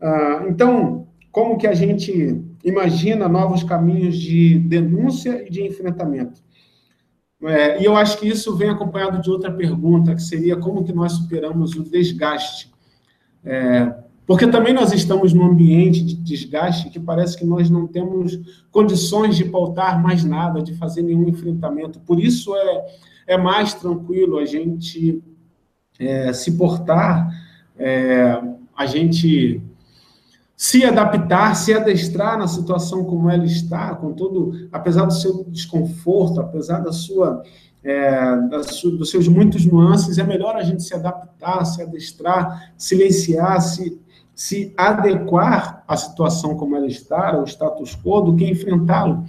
Ah, 0.00 0.46
então, 0.48 1.06
como 1.30 1.58
que 1.58 1.66
a 1.66 1.74
gente 1.74 2.42
imagina 2.64 3.28
novos 3.28 3.62
caminhos 3.62 4.16
de 4.16 4.58
denúncia 4.58 5.46
e 5.46 5.50
de 5.50 5.62
enfrentamento? 5.62 6.40
É, 7.42 7.80
e 7.80 7.84
eu 7.84 7.96
acho 7.96 8.18
que 8.18 8.26
isso 8.26 8.56
vem 8.56 8.68
acompanhado 8.68 9.20
de 9.20 9.30
outra 9.30 9.50
pergunta, 9.50 10.14
que 10.14 10.22
seria 10.22 10.56
como 10.56 10.84
que 10.84 10.92
nós 10.92 11.12
superamos 11.12 11.74
o 11.76 11.84
desgaste. 11.84 12.72
É, 13.44 13.94
porque 14.26 14.46
também 14.46 14.74
nós 14.74 14.92
estamos 14.92 15.32
num 15.32 15.46
ambiente 15.46 16.04
de 16.04 16.14
desgaste 16.14 16.90
que 16.90 17.00
parece 17.00 17.38
que 17.38 17.46
nós 17.46 17.70
não 17.70 17.86
temos 17.86 18.38
condições 18.70 19.36
de 19.36 19.44
pautar 19.44 20.02
mais 20.02 20.22
nada, 20.22 20.62
de 20.62 20.74
fazer 20.74 21.02
nenhum 21.02 21.28
enfrentamento. 21.28 22.00
Por 22.00 22.20
isso 22.20 22.54
é, 22.54 22.86
é 23.28 23.38
mais 23.38 23.72
tranquilo 23.72 24.38
a 24.38 24.44
gente 24.44 25.22
é, 25.98 26.32
se 26.32 26.58
portar, 26.58 27.32
é, 27.78 28.38
a 28.76 28.84
gente 28.84 29.62
se 30.58 30.84
adaptar, 30.84 31.54
se 31.54 31.72
adestrar 31.72 32.36
na 32.36 32.48
situação 32.48 33.04
como 33.04 33.30
ela 33.30 33.44
está, 33.44 33.94
com 33.94 34.12
todo, 34.12 34.68
apesar 34.72 35.04
do 35.04 35.12
seu 35.12 35.44
desconforto, 35.44 36.40
apesar 36.40 36.80
da 36.80 36.90
sua, 36.90 37.44
é, 37.80 38.36
da 38.48 38.64
su, 38.64 38.90
dos 38.90 39.08
seus 39.08 39.28
muitos 39.28 39.64
nuances, 39.64 40.18
é 40.18 40.24
melhor 40.24 40.56
a 40.56 40.64
gente 40.64 40.82
se 40.82 40.92
adaptar, 40.92 41.64
se 41.64 41.80
adestrar, 41.80 42.72
silenciar, 42.76 43.60
se, 43.60 44.02
se 44.34 44.74
adequar 44.76 45.84
à 45.86 45.96
situação 45.96 46.56
como 46.56 46.74
ela 46.74 46.88
está, 46.88 47.36
ao 47.36 47.44
status 47.44 47.94
quo, 47.94 48.20
do 48.20 48.34
que 48.34 48.50
enfrentá-lo. 48.50 49.24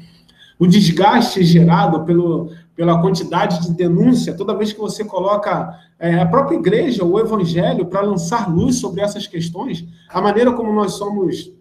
O 0.58 0.66
desgaste 0.66 1.44
gerado 1.44 2.06
pelo, 2.06 2.50
pela 2.80 3.02
quantidade 3.02 3.62
de 3.62 3.74
denúncia, 3.74 4.34
toda 4.34 4.56
vez 4.56 4.72
que 4.72 4.80
você 4.80 5.04
coloca 5.04 5.78
é, 6.00 6.18
a 6.18 6.26
própria 6.26 6.56
igreja, 6.56 7.04
o 7.04 7.20
evangelho, 7.20 7.86
para 7.88 8.00
lançar 8.00 8.50
luz 8.50 8.78
sobre 8.78 9.02
essas 9.02 9.28
questões, 9.28 9.86
a 10.08 10.22
maneira 10.22 10.54
como 10.54 10.72
nós 10.72 10.94
somos 10.94 11.52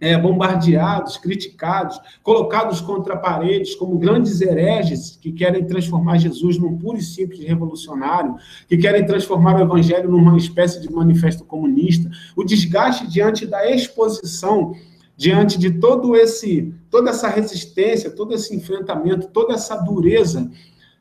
é, 0.00 0.18
bombardeados, 0.18 1.16
criticados, 1.16 2.00
colocados 2.24 2.80
contra 2.80 3.16
paredes 3.16 3.76
como 3.76 3.98
grandes 3.98 4.40
hereges 4.40 5.16
que 5.22 5.30
querem 5.30 5.64
transformar 5.64 6.18
Jesus 6.18 6.58
num 6.58 6.76
puro 6.76 6.98
e 6.98 7.02
simples 7.02 7.38
revolucionário, 7.38 8.34
que 8.68 8.76
querem 8.76 9.06
transformar 9.06 9.54
o 9.54 9.62
evangelho 9.62 10.10
numa 10.10 10.36
espécie 10.36 10.80
de 10.80 10.92
manifesto 10.92 11.44
comunista, 11.44 12.10
o 12.34 12.42
desgaste 12.42 13.06
diante 13.06 13.46
da 13.46 13.70
exposição 13.70 14.74
diante 15.16 15.56
de 15.56 15.70
todo 15.72 16.16
esse, 16.16 16.74
toda 16.90 17.10
essa 17.10 17.28
resistência, 17.28 18.10
todo 18.10 18.34
esse 18.34 18.54
enfrentamento, 18.54 19.28
toda 19.28 19.54
essa 19.54 19.76
dureza, 19.76 20.50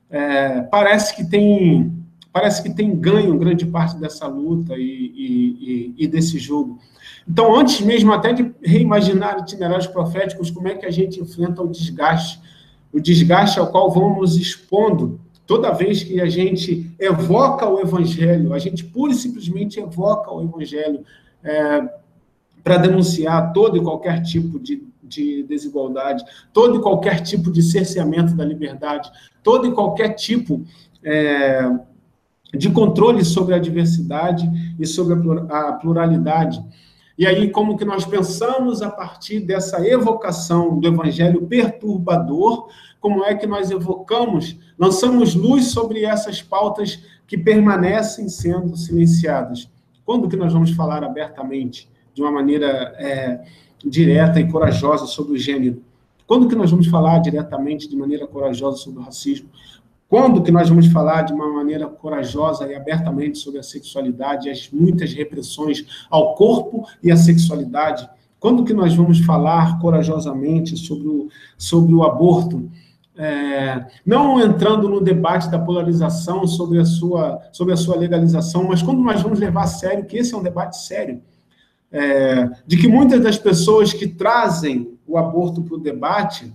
é, 0.10 0.62
parece 0.62 1.16
que 1.16 1.26
tem 1.26 1.94
parece 2.32 2.62
que 2.62 2.70
tem 2.70 2.96
ganho 2.96 3.36
grande 3.36 3.66
parte 3.66 3.98
dessa 3.98 4.28
luta 4.28 4.76
e, 4.78 4.84
e, 4.84 5.96
e, 5.98 6.08
desse 6.08 6.38
jogo. 6.38 6.78
Então, 7.28 7.56
antes 7.56 7.82
mesmo 7.82 8.14
até 8.14 8.32
de 8.32 8.54
reimaginar 8.62 9.40
itinerários 9.40 9.88
proféticos, 9.88 10.52
como 10.52 10.68
é 10.68 10.76
que 10.76 10.86
a 10.86 10.92
gente 10.92 11.20
enfrenta 11.20 11.64
o 11.64 11.68
desgaste, 11.68 12.40
o 12.94 13.00
desgaste 13.00 13.58
ao 13.58 13.72
qual 13.72 13.90
vamos 13.90 14.38
expondo 14.38 15.20
toda 15.48 15.72
vez 15.72 16.04
que 16.04 16.22
a 16.22 16.30
gente 16.30 16.92
evoca 17.00 17.68
o 17.68 17.80
evangelho, 17.80 18.54
a 18.54 18.60
gente 18.60 18.86
pura 18.86 19.14
e 19.14 19.16
simplesmente 19.16 19.80
evoca 19.80 20.32
o 20.32 20.44
evangelho. 20.44 21.04
É, 21.44 21.90
para 22.68 22.76
denunciar 22.76 23.54
todo 23.54 23.78
e 23.78 23.82
qualquer 23.82 24.22
tipo 24.24 24.60
de, 24.60 24.84
de 25.08 25.44
desigualdade, 25.44 26.24
todo 26.54 26.78
e 26.78 26.82
qualquer 26.82 27.22
tipo 27.22 27.52
de 27.52 27.62
cerceamento 27.62 28.36
da 28.36 28.46
liberdade, 28.46 29.12
todo 29.44 29.68
e 29.68 29.72
qualquer 29.72 30.10
tipo 30.10 30.66
é, 31.04 31.70
de 32.54 32.70
controle 32.70 33.24
sobre 33.24 33.56
a 33.56 33.60
diversidade 33.60 34.50
e 34.80 34.86
sobre 34.86 35.16
a 35.50 35.74
pluralidade. 35.74 36.64
E 37.18 37.26
aí, 37.26 37.50
como 37.50 37.78
que 37.78 37.86
nós 37.86 38.06
pensamos 38.06 38.82
a 38.82 38.92
partir 38.92 39.40
dessa 39.40 39.86
evocação 39.88 40.80
do 40.80 40.88
evangelho 40.88 41.48
perturbador, 41.48 42.70
como 43.00 43.24
é 43.24 43.34
que 43.34 43.48
nós 43.48 43.72
evocamos, 43.72 44.58
lançamos 44.78 45.34
luz 45.34 45.72
sobre 45.72 46.04
essas 46.04 46.42
pautas 46.42 47.00
que 47.26 47.38
permanecem 47.38 48.30
sendo 48.30 48.78
silenciadas? 48.78 49.70
Quando 50.06 50.30
que 50.30 50.38
nós 50.38 50.54
vamos 50.54 50.72
falar 50.72 51.04
abertamente? 51.04 51.90
de 52.18 52.24
uma 52.24 52.32
maneira 52.32 52.96
é, 52.98 53.42
direta 53.86 54.40
e 54.40 54.50
corajosa 54.50 55.06
sobre 55.06 55.34
o 55.34 55.38
gênero? 55.38 55.82
Quando 56.26 56.48
que 56.48 56.56
nós 56.56 56.72
vamos 56.72 56.88
falar 56.88 57.20
diretamente, 57.20 57.90
de 57.90 57.96
maneira 57.96 58.28
corajosa, 58.28 58.78
sobre 58.78 59.00
o 59.00 59.04
racismo? 59.04 59.50
Quando 60.10 60.42
que 60.42 60.52
nós 60.52 60.70
vamos 60.70 60.88
falar 60.88 61.24
de 61.24 61.34
uma 61.34 61.48
maneira 61.48 61.86
corajosa 61.88 62.66
e 62.68 62.76
abertamente 62.76 63.38
sobre 63.38 63.60
a 63.60 63.64
sexualidade 63.64 64.48
e 64.48 64.52
as 64.52 64.70
muitas 64.72 65.14
repressões 65.14 65.86
ao 66.10 66.36
corpo 66.36 66.86
e 67.04 67.12
à 67.12 67.18
sexualidade? 67.18 68.10
Quando 68.40 68.64
que 68.64 68.74
nós 68.74 68.94
vamos 68.94 69.20
falar 69.20 69.80
corajosamente 69.80 70.78
sobre 70.78 71.08
o, 71.08 71.28
sobre 71.58 71.94
o 71.94 72.04
aborto? 72.04 72.70
É, 73.18 73.88
não 74.06 74.40
entrando 74.40 74.88
no 74.88 75.02
debate 75.02 75.50
da 75.50 75.58
polarização 75.58 76.46
sobre 76.46 76.80
a, 76.80 76.86
sua, 76.86 77.42
sobre 77.52 77.74
a 77.74 77.78
sua 77.78 77.98
legalização, 77.98 78.64
mas 78.66 78.84
quando 78.84 79.02
nós 79.02 79.22
vamos 79.22 79.40
levar 79.40 79.64
a 79.64 79.68
sério 79.68 80.06
que 80.06 80.18
esse 80.18 80.36
é 80.36 80.38
um 80.38 80.44
debate 80.44 80.78
sério, 80.78 81.22
é, 81.92 82.50
de 82.66 82.78
que 82.78 82.88
muitas 82.88 83.22
das 83.22 83.38
pessoas 83.38 83.94
que 83.94 84.08
trazem 84.08 84.98
o 85.06 85.18
aborto 85.18 85.62
para 85.62 85.76
o 85.76 85.80
debate 85.80 86.54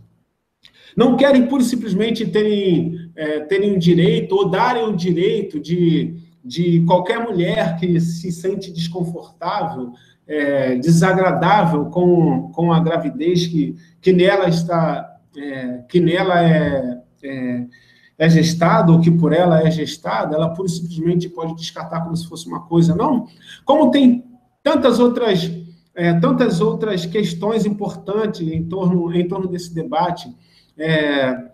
não 0.96 1.16
querem 1.16 1.46
pura 1.46 1.62
e 1.62 1.66
simplesmente 1.66 2.26
terem, 2.26 3.10
é, 3.16 3.40
terem 3.40 3.74
o 3.74 3.78
direito 3.78 4.34
ou 4.34 4.48
darem 4.48 4.84
o 4.84 4.94
direito 4.94 5.58
de, 5.58 6.14
de 6.44 6.82
qualquer 6.86 7.18
mulher 7.20 7.78
que 7.78 7.98
se 7.98 8.30
sente 8.30 8.70
desconfortável, 8.70 9.92
é, 10.26 10.76
desagradável 10.76 11.86
com, 11.86 12.50
com 12.52 12.72
a 12.72 12.80
gravidez 12.80 13.46
que, 13.46 13.74
que 14.00 14.12
nela 14.12 14.48
está, 14.48 15.18
é, 15.36 15.78
que 15.88 15.98
nela 15.98 16.46
é, 16.46 17.00
é, 17.22 17.66
é 18.18 18.28
gestado 18.28 18.92
ou 18.92 19.00
que 19.00 19.10
por 19.10 19.32
ela 19.32 19.66
é 19.66 19.70
gestada, 19.70 20.36
ela 20.36 20.50
pura 20.50 20.68
e 20.68 20.70
simplesmente 20.70 21.28
pode 21.28 21.56
descartar 21.56 22.02
como 22.02 22.16
se 22.16 22.28
fosse 22.28 22.46
uma 22.46 22.60
coisa. 22.60 22.94
Não, 22.94 23.26
como 23.64 23.90
tem 23.90 24.24
tantas 24.62 24.98
outras, 24.98 25.50
é, 25.94 26.12
tantas 26.20 26.60
outras 26.60 27.04
questões 27.06 27.66
importantes 27.66 28.40
em 28.40 28.64
torno, 28.64 29.12
em 29.14 29.26
torno 29.26 29.48
desse 29.48 29.74
debate 29.74 30.34
é, 30.78 31.50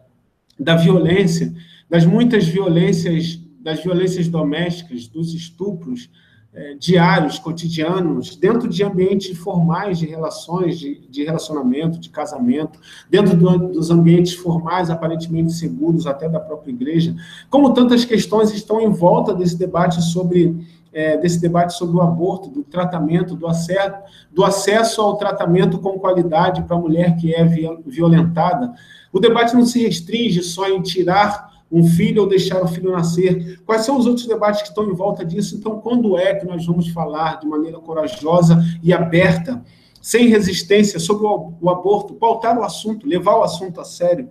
da 0.59 0.77
violência, 0.77 1.55
das 1.89 2.05
muitas 2.05 2.47
violências, 2.47 3.41
das 3.61 3.83
violências 3.83 4.29
domésticas, 4.29 5.07
dos 5.07 5.33
estupros 5.35 6.11
é, 6.53 6.75
diários, 6.75 7.39
cotidianos, 7.39 8.35
dentro 8.35 8.69
de 8.69 8.83
ambientes 8.83 9.37
formais 9.37 9.99
de 9.99 10.07
relações, 10.07 10.79
de, 10.79 11.07
de 11.09 11.25
relacionamento, 11.25 11.99
de 11.99 12.09
casamento, 12.09 12.81
dentro 13.09 13.37
do, 13.37 13.69
dos 13.69 13.91
ambientes 13.91 14.35
formais 14.35 14.91
aparentemente 14.91 15.53
seguros, 15.53 16.07
até 16.07 16.29
da 16.29 16.41
própria 16.41 16.73
igreja, 16.73 17.15
como 17.51 17.75
tantas 17.75 18.05
questões 18.05 18.53
estão 18.53 18.81
em 18.81 18.91
volta 18.91 19.35
desse 19.35 19.57
debate 19.57 20.03
sobre 20.03 20.57
é, 20.93 21.17
desse 21.17 21.41
debate 21.41 21.75
sobre 21.75 21.97
o 21.97 22.01
aborto, 22.01 22.49
do 22.49 22.63
tratamento, 22.63 23.35
do 23.35 23.47
acesso, 23.47 23.97
do 24.31 24.45
acesso 24.45 25.01
ao 25.01 25.17
tratamento 25.17 25.79
com 25.79 25.99
qualidade 25.99 26.63
para 26.63 26.77
a 26.77 26.81
mulher 26.81 27.17
que 27.17 27.35
é 27.35 27.45
violentada. 27.87 28.73
O 29.13 29.21
debate 29.21 29.55
não 29.55 29.65
se 29.65 29.83
restringe 29.83 30.43
só 30.43 30.69
em 30.69 30.81
tirar 30.83 31.49
um 31.71 31.85
filho 31.85 32.23
ou 32.23 32.29
deixar 32.29 32.63
o 32.63 32.69
filho 32.69 32.93
nascer. 32.93 33.61
Quais 33.67 33.83
são 33.83 33.99
os 33.99 34.07
outros 34.07 34.27
debates 34.27 34.63
que 34.63 34.69
estão 34.69 34.89
em 34.89 34.95
volta 34.95 35.25
disso? 35.25 35.57
Então, 35.57 35.81
quando 35.81 36.17
é 36.19 36.35
que 36.35 36.47
nós 36.47 36.65
vamos 36.65 36.89
falar 36.89 37.39
de 37.39 37.47
maneira 37.47 37.79
corajosa 37.79 38.63
e 38.83 38.93
aberta 38.93 39.63
sem 40.01 40.29
resistência 40.29 40.99
sobre 40.99 41.27
o, 41.27 41.69
aborto, 41.69 42.15
pautar 42.15 42.59
o 42.59 42.63
assunto, 42.63 43.07
levar 43.07 43.37
o 43.37 43.43
assunto 43.43 43.81
a 43.81 43.85
sério. 43.85 44.29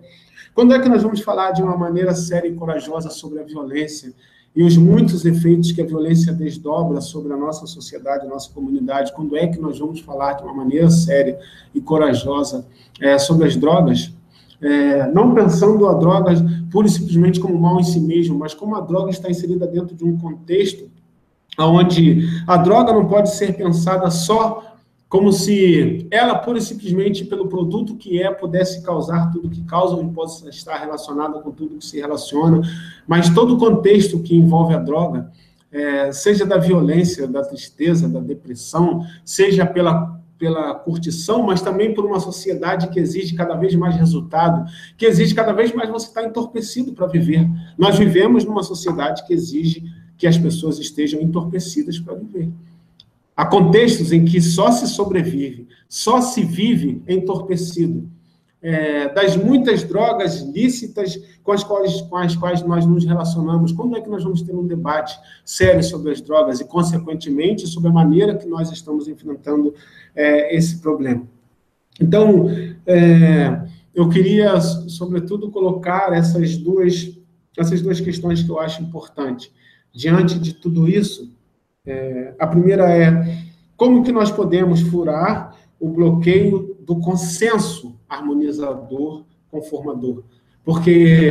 Quando 0.54 0.74
é 0.74 0.80
que 0.80 0.88
nós 0.88 1.02
vamos 1.02 1.20
falar 1.20 1.52
de 1.52 1.62
uma 1.62 1.76
maneira 1.76 2.14
séria 2.14 2.48
e 2.48 2.54
corajosa 2.54 3.10
sobre 3.10 3.40
a 3.40 3.44
violência 3.44 4.12
e 4.54 4.62
os 4.62 4.76
muitos 4.76 5.24
efeitos 5.24 5.72
que 5.72 5.80
a 5.80 5.86
violência 5.86 6.32
desdobra 6.32 7.00
sobre 7.00 7.32
a 7.32 7.36
nossa 7.36 7.66
sociedade, 7.66 8.26
a 8.26 8.28
nossa 8.28 8.52
comunidade? 8.52 9.12
Quando 9.12 9.36
é 9.36 9.46
que 9.46 9.60
nós 9.60 9.78
vamos 9.78 10.00
falar 10.00 10.34
de 10.34 10.42
uma 10.42 10.54
maneira 10.54 10.90
séria 10.90 11.38
e 11.74 11.80
corajosa 11.80 12.66
é, 13.00 13.18
sobre 13.18 13.46
as 13.46 13.56
drogas? 13.56 14.12
É, 14.60 15.06
não 15.12 15.34
pensando 15.34 15.86
a 15.86 15.94
droga 15.94 16.32
pura 16.70 16.88
e 16.88 16.90
simplesmente 16.90 17.38
como 17.38 17.56
mal 17.56 17.78
em 17.78 17.84
si 17.84 18.00
mesmo, 18.00 18.36
mas 18.36 18.54
como 18.54 18.74
a 18.74 18.80
droga 18.80 19.10
está 19.10 19.30
inserida 19.30 19.66
dentro 19.66 19.94
de 19.94 20.04
um 20.04 20.18
contexto 20.18 20.90
onde 21.56 22.28
a 22.46 22.56
droga 22.56 22.92
não 22.92 23.06
pode 23.06 23.34
ser 23.34 23.56
pensada 23.56 24.10
só 24.10 24.76
como 25.08 25.32
se 25.32 26.06
ela, 26.10 26.34
pura 26.34 26.58
e 26.58 26.62
simplesmente, 26.62 27.24
pelo 27.24 27.48
produto 27.48 27.96
que 27.96 28.22
é, 28.22 28.30
pudesse 28.30 28.82
causar 28.82 29.30
tudo 29.32 29.48
que 29.48 29.62
causa, 29.64 29.96
ou 29.96 30.06
possa 30.12 30.50
estar 30.50 30.76
relacionada 30.76 31.40
com 31.40 31.50
tudo 31.50 31.78
que 31.78 31.86
se 31.86 31.98
relaciona, 31.98 32.60
mas 33.06 33.30
todo 33.30 33.54
o 33.54 33.58
contexto 33.58 34.20
que 34.20 34.36
envolve 34.36 34.74
a 34.74 34.78
droga, 34.78 35.30
é, 35.72 36.12
seja 36.12 36.44
da 36.44 36.58
violência, 36.58 37.26
da 37.26 37.42
tristeza, 37.42 38.08
da 38.08 38.20
depressão, 38.20 39.02
seja 39.24 39.64
pela, 39.64 40.20
pela 40.38 40.74
curtição, 40.74 41.42
mas 41.42 41.62
também 41.62 41.94
por 41.94 42.04
uma 42.04 42.20
sociedade 42.20 42.88
que 42.88 43.00
exige 43.00 43.34
cada 43.34 43.54
vez 43.54 43.74
mais 43.74 43.96
resultado, 43.96 44.70
que 44.96 45.06
exige 45.06 45.34
cada 45.34 45.52
vez 45.52 45.72
mais 45.74 45.88
você 45.88 46.08
estar 46.08 46.24
entorpecido 46.24 46.92
para 46.92 47.06
viver. 47.06 47.48
Nós 47.78 47.98
vivemos 47.98 48.44
numa 48.44 48.62
sociedade 48.62 49.26
que 49.26 49.32
exige 49.32 49.84
que 50.18 50.26
as 50.26 50.36
pessoas 50.36 50.78
estejam 50.78 51.20
entorpecidas 51.20 51.98
para 51.98 52.14
viver. 52.14 52.50
Há 53.38 53.46
contextos 53.46 54.10
em 54.10 54.24
que 54.24 54.40
só 54.40 54.72
se 54.72 54.88
sobrevive, 54.88 55.68
só 55.88 56.20
se 56.20 56.42
vive 56.42 57.04
entorpecido. 57.06 58.10
É, 58.60 59.14
das 59.14 59.36
muitas 59.36 59.84
drogas 59.84 60.40
lícitas 60.40 61.16
com 61.44 61.52
as, 61.52 61.62
quais, 61.62 62.00
com 62.00 62.16
as 62.16 62.34
quais 62.34 62.62
nós 62.64 62.84
nos 62.84 63.04
relacionamos, 63.04 63.70
quando 63.70 63.96
é 63.96 64.00
que 64.00 64.10
nós 64.10 64.24
vamos 64.24 64.42
ter 64.42 64.52
um 64.56 64.66
debate 64.66 65.16
sério 65.44 65.84
sobre 65.84 66.10
as 66.10 66.20
drogas 66.20 66.58
e, 66.58 66.64
consequentemente, 66.64 67.68
sobre 67.68 67.90
a 67.90 67.92
maneira 67.92 68.34
que 68.34 68.48
nós 68.48 68.72
estamos 68.72 69.06
enfrentando 69.06 69.72
é, 70.16 70.56
esse 70.56 70.80
problema? 70.80 71.22
Então, 72.00 72.50
é, 72.84 73.68
eu 73.94 74.08
queria, 74.08 74.60
sobretudo, 74.60 75.48
colocar 75.52 76.12
essas 76.12 76.56
duas, 76.56 77.16
essas 77.56 77.80
duas 77.80 78.00
questões 78.00 78.42
que 78.42 78.50
eu 78.50 78.58
acho 78.58 78.82
importantes. 78.82 79.52
Diante 79.94 80.40
de 80.40 80.54
tudo 80.54 80.88
isso, 80.88 81.37
é, 81.88 82.34
a 82.38 82.46
primeira 82.46 82.90
é 82.90 83.46
como 83.76 84.02
que 84.02 84.12
nós 84.12 84.30
podemos 84.30 84.80
furar 84.82 85.56
o 85.80 85.88
bloqueio 85.88 86.76
do 86.80 87.00
consenso 87.00 87.98
harmonizador 88.08 89.24
conformador? 89.50 90.24
Porque 90.64 91.30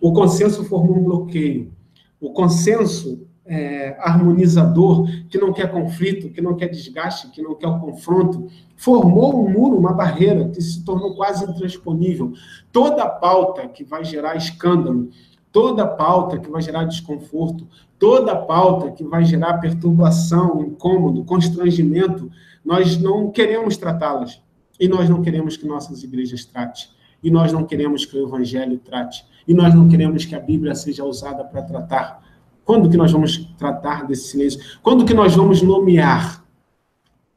o 0.00 0.12
consenso 0.12 0.62
formou 0.64 0.98
um 0.98 1.02
bloqueio. 1.02 1.72
O 2.20 2.30
consenso 2.32 3.26
é, 3.44 3.96
harmonizador, 3.98 5.08
que 5.28 5.38
não 5.38 5.52
quer 5.52 5.70
conflito, 5.70 6.30
que 6.30 6.40
não 6.40 6.54
quer 6.54 6.68
desgaste, 6.68 7.30
que 7.30 7.42
não 7.42 7.54
quer 7.54 7.68
o 7.68 7.80
confronto, 7.80 8.46
formou 8.76 9.44
um 9.44 9.50
muro, 9.50 9.76
uma 9.76 9.92
barreira 9.92 10.48
que 10.48 10.60
se 10.60 10.84
tornou 10.84 11.16
quase 11.16 11.44
intransponível. 11.44 12.32
Toda 12.70 13.08
pauta 13.08 13.66
que 13.68 13.82
vai 13.82 14.04
gerar 14.04 14.36
escândalo, 14.36 15.08
toda 15.56 15.86
pauta 15.86 16.38
que 16.38 16.50
vai 16.50 16.60
gerar 16.60 16.84
desconforto, 16.84 17.66
toda 17.98 18.36
pauta 18.36 18.90
que 18.90 19.02
vai 19.02 19.24
gerar 19.24 19.54
perturbação, 19.54 20.62
incômodo, 20.62 21.24
constrangimento, 21.24 22.30
nós 22.62 22.98
não 22.98 23.30
queremos 23.30 23.78
tratá-las. 23.78 24.38
E 24.78 24.86
nós 24.86 25.08
não 25.08 25.22
queremos 25.22 25.56
que 25.56 25.66
nossas 25.66 26.02
igrejas 26.02 26.44
trate. 26.44 26.90
E 27.22 27.30
nós 27.30 27.54
não 27.54 27.64
queremos 27.64 28.04
que 28.04 28.18
o 28.18 28.28
evangelho 28.28 28.76
trate. 28.76 29.24
E 29.48 29.54
nós 29.54 29.74
não 29.74 29.88
queremos 29.88 30.26
que 30.26 30.34
a 30.34 30.40
Bíblia 30.40 30.74
seja 30.74 31.06
usada 31.06 31.42
para 31.42 31.62
tratar. 31.62 32.22
Quando 32.62 32.90
que 32.90 32.96
nós 32.98 33.10
vamos 33.10 33.38
tratar 33.56 34.06
desse 34.06 34.28
silêncio? 34.28 34.60
Quando 34.82 35.06
que 35.06 35.14
nós 35.14 35.34
vamos 35.34 35.62
nomear? 35.62 36.44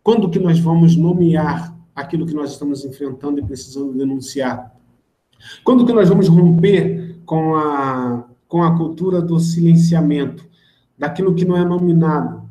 Quando 0.04 0.30
que 0.30 0.40
nós 0.40 0.60
vamos 0.60 0.94
nomear 0.98 1.74
aquilo 1.96 2.26
que 2.26 2.34
nós 2.34 2.52
estamos 2.52 2.84
enfrentando 2.84 3.40
e 3.40 3.46
precisando 3.46 3.94
denunciar? 3.94 4.76
Quando 5.64 5.86
que 5.86 5.94
nós 5.94 6.10
vamos 6.10 6.28
romper 6.28 7.09
com 7.30 7.54
a, 7.54 8.28
com 8.48 8.64
a 8.64 8.76
cultura 8.76 9.22
do 9.22 9.40
silenciamento, 9.40 10.50
daquilo 10.98 11.36
que 11.36 11.46
não 11.46 11.56
é 11.56 11.64
nominado. 11.64 12.50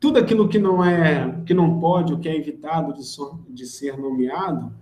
Tudo 0.00 0.18
aquilo 0.18 0.48
que 0.48 0.58
não 0.58 0.84
é, 0.84 1.42
que 1.46 1.54
não 1.54 1.78
pode, 1.78 2.12
ou 2.12 2.18
que 2.18 2.28
é 2.28 2.36
evitado 2.36 2.92
de, 2.92 3.04
so, 3.04 3.38
de 3.48 3.64
ser 3.64 3.96
nomeado, 3.96 4.72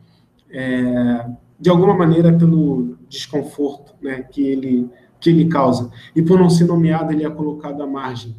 é, 0.50 1.28
de 1.60 1.68
alguma 1.68 1.94
maneira 1.94 2.32
pelo 2.32 2.96
desconforto 3.06 3.94
né, 4.00 4.22
que, 4.22 4.42
ele, 4.42 4.88
que 5.20 5.28
ele 5.28 5.44
causa. 5.44 5.90
E 6.16 6.22
por 6.22 6.38
não 6.38 6.48
ser 6.48 6.64
nomeado, 6.64 7.12
ele 7.12 7.26
é 7.26 7.28
colocado 7.28 7.82
à 7.82 7.86
margem. 7.86 8.34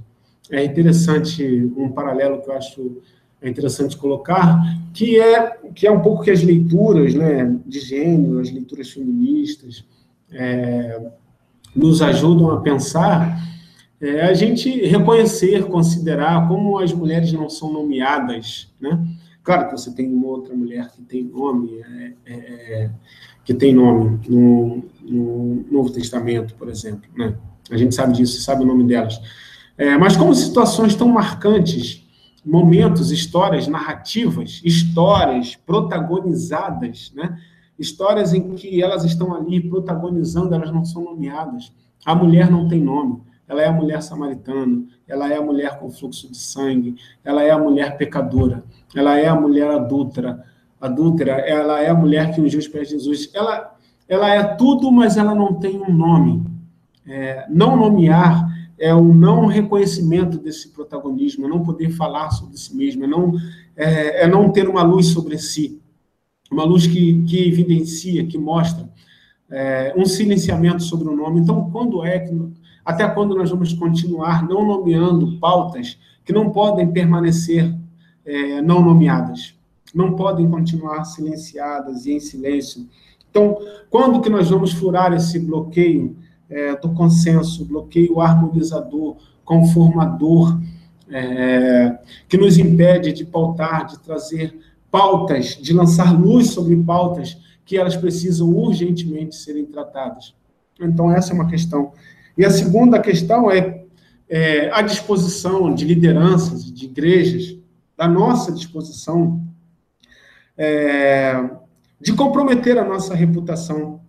É 0.49 0.65
interessante 0.65 1.71
um 1.77 1.91
paralelo 1.91 2.41
que 2.41 2.49
eu 2.49 2.55
acho 2.55 2.97
é 3.43 3.47
interessante 3.47 3.95
colocar, 3.95 4.59
que 4.91 5.19
é, 5.19 5.51
que 5.75 5.85
é 5.85 5.91
um 5.91 6.01
pouco 6.01 6.23
que 6.23 6.31
as 6.31 6.41
leituras 6.41 7.13
né, 7.13 7.55
de 7.63 7.79
gênero, 7.79 8.39
as 8.39 8.49
leituras 8.49 8.89
feministas, 8.89 9.85
é, 10.31 11.11
nos 11.75 12.01
ajudam 12.01 12.51
a 12.51 12.61
pensar, 12.61 13.43
é 13.99 14.21
a 14.21 14.33
gente 14.33 14.69
reconhecer, 14.85 15.65
considerar 15.65 16.47
como 16.47 16.77
as 16.79 16.93
mulheres 16.93 17.31
não 17.33 17.49
são 17.49 17.71
nomeadas, 17.71 18.73
né? 18.79 19.05
Claro 19.43 19.67
que 19.67 19.77
você 19.77 19.93
tem 19.93 20.11
uma 20.11 20.27
outra 20.27 20.55
mulher 20.55 20.91
que 20.91 21.01
tem 21.03 21.23
nome, 21.23 21.79
é, 21.79 22.13
é, 22.25 22.33
é, 22.33 22.91
que 23.43 23.53
tem 23.53 23.73
nome 23.73 24.19
no, 24.27 24.83
no, 25.01 25.65
Novo 25.69 25.91
Testamento, 25.91 26.55
por 26.55 26.67
exemplo, 26.67 27.09
né? 27.15 27.35
A 27.69 27.77
gente 27.77 27.93
sabe 27.93 28.13
disso, 28.13 28.41
sabe 28.41 28.63
o 28.63 28.67
nome 28.67 28.83
delas. 28.85 29.19
É, 29.77 29.97
mas 29.97 30.17
como 30.17 30.33
situações 30.33 30.95
tão 30.95 31.07
marcantes, 31.07 32.03
momentos, 32.43 33.11
histórias, 33.11 33.67
narrativas, 33.67 34.61
histórias 34.63 35.55
protagonizadas, 35.55 37.11
né? 37.15 37.39
Histórias 37.77 38.33
em 38.33 38.55
que 38.55 38.81
elas 38.81 39.03
estão 39.03 39.33
ali 39.33 39.59
protagonizando, 39.61 40.55
elas 40.55 40.71
não 40.71 40.85
são 40.85 41.03
nomeadas. 41.03 41.71
A 42.05 42.15
mulher 42.15 42.49
não 42.49 42.67
tem 42.67 42.81
nome. 42.81 43.21
Ela 43.47 43.61
é 43.61 43.67
a 43.67 43.71
mulher 43.71 44.01
samaritana, 44.01 44.83
ela 45.07 45.31
é 45.31 45.37
a 45.37 45.41
mulher 45.41 45.77
com 45.77 45.91
fluxo 45.91 46.31
de 46.31 46.37
sangue, 46.37 46.95
ela 47.23 47.43
é 47.43 47.51
a 47.51 47.59
mulher 47.59 47.95
pecadora, 47.95 48.63
ela 48.95 49.19
é 49.19 49.27
a 49.27 49.35
mulher 49.35 49.69
adúltera, 49.69 50.43
adúltera, 50.81 51.33
ela 51.33 51.79
é 51.79 51.89
a 51.89 51.93
mulher 51.93 52.33
que 52.33 52.41
ungiu 52.41 52.59
os 52.59 52.67
pés 52.67 52.87
de 52.87 52.95
Jesus. 52.95 53.29
Ela, 53.35 53.75
ela 54.09 54.33
é 54.33 54.43
tudo, 54.55 54.91
mas 54.91 55.15
ela 55.15 55.35
não 55.35 55.53
tem 55.53 55.79
um 55.79 55.93
nome. 55.93 56.43
É, 57.07 57.45
não 57.47 57.77
nomear 57.77 58.51
é 58.79 58.93
o 58.93 59.13
não 59.13 59.45
reconhecimento 59.45 60.39
desse 60.39 60.69
protagonismo, 60.69 61.45
é 61.45 61.49
não 61.49 61.63
poder 61.63 61.91
falar 61.91 62.31
sobre 62.31 62.57
si 62.57 62.75
mesmo, 62.75 63.03
é 63.03 63.07
não, 63.07 63.33
é, 63.75 64.23
é 64.23 64.27
não 64.27 64.51
ter 64.51 64.67
uma 64.67 64.81
luz 64.81 65.07
sobre 65.07 65.37
si 65.37 65.79
uma 66.51 66.63
luz 66.63 66.87
que, 66.87 67.23
que 67.23 67.47
evidencia, 67.47 68.25
que 68.25 68.37
mostra 68.37 68.89
é, 69.49 69.93
um 69.95 70.05
silenciamento 70.05 70.83
sobre 70.83 71.07
o 71.07 71.15
nome. 71.15 71.39
Então, 71.39 71.69
quando 71.71 72.03
é 72.03 72.19
que, 72.19 72.33
até 72.83 73.07
quando 73.07 73.35
nós 73.35 73.49
vamos 73.49 73.73
continuar 73.73 74.47
não 74.47 74.65
nomeando 74.65 75.37
pautas 75.39 75.97
que 76.23 76.33
não 76.33 76.49
podem 76.49 76.91
permanecer 76.91 77.73
é, 78.25 78.61
não 78.61 78.81
nomeadas, 78.83 79.55
não 79.93 80.15
podem 80.15 80.49
continuar 80.49 81.03
silenciadas 81.05 82.05
e 82.05 82.13
em 82.13 82.19
silêncio? 82.19 82.87
Então, 83.29 83.57
quando 83.89 84.21
que 84.21 84.29
nós 84.29 84.49
vamos 84.49 84.71
furar 84.71 85.13
esse 85.13 85.39
bloqueio 85.39 86.15
é, 86.49 86.75
do 86.75 86.89
consenso, 86.93 87.65
bloqueio 87.65 88.21
harmonizador, 88.21 89.17
conformador, 89.43 90.59
é, 91.09 91.99
que 92.27 92.37
nos 92.37 92.57
impede 92.57 93.11
de 93.11 93.25
pautar, 93.25 93.85
de 93.85 93.99
trazer 93.99 94.57
pautas, 94.95 95.57
de 95.61 95.73
lançar 95.73 96.17
luz 96.17 96.51
sobre 96.51 96.73
pautas 96.77 97.37
que 97.65 97.77
elas 97.77 97.97
precisam 97.97 98.47
urgentemente 98.47 99.35
serem 99.35 99.65
tratadas. 99.65 100.33
Então, 100.79 101.11
essa 101.11 101.33
é 101.33 101.35
uma 101.35 101.49
questão. 101.49 101.91
E 102.37 102.45
a 102.45 102.49
segunda 102.49 102.97
questão 103.01 103.51
é, 103.51 103.83
é 104.29 104.71
a 104.71 104.81
disposição 104.81 105.75
de 105.75 105.83
lideranças, 105.83 106.63
de 106.71 106.85
igrejas, 106.85 107.57
da 107.97 108.07
nossa 108.07 108.53
disposição 108.53 109.45
é, 110.57 111.43
de 111.99 112.13
comprometer 112.13 112.77
a 112.77 112.85
nossa 112.85 113.13
reputação 113.13 113.99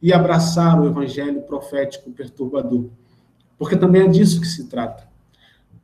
e 0.00 0.12
abraçar 0.12 0.80
o 0.80 0.86
evangelho 0.86 1.42
profético 1.42 2.12
perturbador. 2.12 2.90
Porque 3.58 3.76
também 3.76 4.02
é 4.02 4.06
disso 4.08 4.40
que 4.40 4.46
se 4.46 4.68
trata 4.68 5.07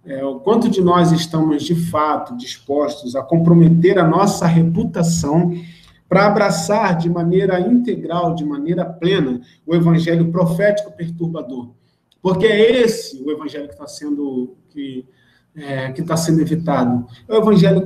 é, 0.06 0.24
o 0.24 0.38
quanto 0.40 0.68
de 0.68 0.82
nós 0.82 1.12
estamos 1.12 1.62
de 1.62 1.74
fato 1.74 2.36
dispostos 2.36 3.16
a 3.16 3.22
comprometer 3.22 3.98
a 3.98 4.06
nossa 4.06 4.46
reputação 4.46 5.52
para 6.08 6.26
abraçar 6.26 6.96
de 6.98 7.08
maneira 7.08 7.58
integral, 7.58 8.34
de 8.34 8.44
maneira 8.44 8.84
plena, 8.84 9.40
o 9.66 9.74
evangelho 9.74 10.30
profético 10.30 10.92
perturbador. 10.92 11.70
Porque 12.20 12.46
é 12.46 12.82
esse 12.82 13.22
o 13.22 13.30
evangelho 13.30 13.66
que 13.66 13.74
está 13.74 13.86
sendo, 13.86 14.56
que 14.68 15.06
é, 15.56 15.90
está 15.90 16.16
sendo 16.16 16.40
evitado. 16.40 17.06
É 17.26 17.32
o, 17.32 17.38
evangelho, 17.38 17.82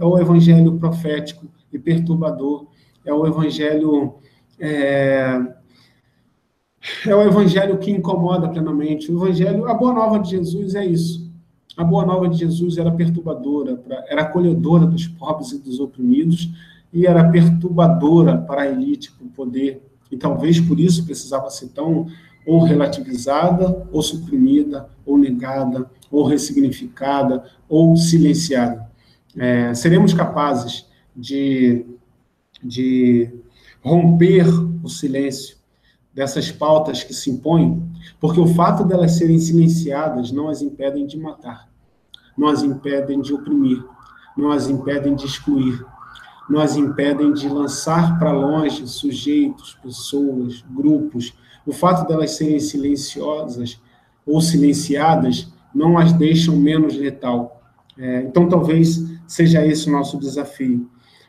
é 0.00 0.04
o 0.04 0.18
evangelho 0.18 0.78
profético 0.78 1.46
e 1.72 1.78
perturbador, 1.78 2.66
é 3.04 3.12
o 3.12 3.26
evangelho. 3.26 4.14
É, 4.58 5.40
é 7.06 7.14
o 7.14 7.22
evangelho 7.22 7.78
que 7.78 7.90
incomoda 7.90 8.48
plenamente. 8.48 9.12
O 9.12 9.16
evangelho, 9.16 9.68
a 9.68 9.74
boa 9.74 9.92
nova 9.92 10.18
de 10.18 10.30
Jesus 10.30 10.74
é 10.74 10.84
isso. 10.84 11.19
A 11.76 11.84
boa 11.84 12.04
nova 12.04 12.28
de 12.28 12.38
Jesus 12.38 12.78
era 12.78 12.90
perturbadora, 12.90 13.80
era 14.08 14.22
acolhedora 14.22 14.86
dos 14.86 15.06
pobres 15.06 15.52
e 15.52 15.58
dos 15.58 15.78
oprimidos, 15.78 16.50
e 16.92 17.06
era 17.06 17.30
perturbadora 17.30 18.38
para 18.38 18.62
a 18.62 18.68
elite, 18.68 19.12
para 19.12 19.26
o 19.26 19.30
poder. 19.30 19.82
E 20.10 20.16
talvez 20.16 20.60
por 20.60 20.80
isso 20.80 21.04
precisava 21.04 21.48
ser 21.50 21.68
tão 21.68 22.06
ou 22.44 22.64
relativizada, 22.64 23.86
ou 23.92 24.02
suprimida, 24.02 24.88
ou 25.06 25.16
negada, 25.16 25.88
ou 26.10 26.24
ressignificada, 26.24 27.44
ou 27.68 27.96
silenciada. 27.96 28.90
É, 29.36 29.72
seremos 29.74 30.12
capazes 30.12 30.86
de, 31.14 31.86
de 32.62 33.30
romper 33.82 34.46
o 34.82 34.88
silêncio 34.88 35.59
dessas 36.20 36.52
pautas 36.52 37.02
que 37.02 37.14
se 37.14 37.30
impõem, 37.30 37.82
porque 38.20 38.38
o 38.38 38.46
fato 38.46 38.84
delas 38.84 39.12
serem 39.12 39.38
silenciadas 39.38 40.30
não 40.30 40.50
as 40.50 40.60
impedem 40.60 41.06
de 41.06 41.18
matar, 41.18 41.66
não 42.36 42.48
as 42.48 42.62
impedem 42.62 43.22
de 43.22 43.32
oprimir, 43.32 43.82
não 44.36 44.50
as 44.50 44.68
impedem 44.68 45.14
de 45.14 45.24
excluir, 45.24 45.82
não 46.46 46.60
as 46.60 46.76
impedem 46.76 47.32
de 47.32 47.48
lançar 47.48 48.18
para 48.18 48.32
longe 48.32 48.86
sujeitos, 48.86 49.78
pessoas, 49.82 50.62
grupos. 50.70 51.32
O 51.64 51.72
fato 51.72 52.06
delas 52.06 52.32
serem 52.32 52.60
silenciosas 52.60 53.80
ou 54.26 54.42
silenciadas 54.42 55.50
não 55.74 55.96
as 55.96 56.12
deixam 56.12 56.54
menos 56.54 56.98
letal. 56.98 57.62
É, 57.96 58.24
então, 58.24 58.46
talvez 58.46 59.02
seja 59.26 59.66
esse 59.66 59.88
o 59.88 59.92
nosso 59.92 60.18
desafio. 60.18 60.86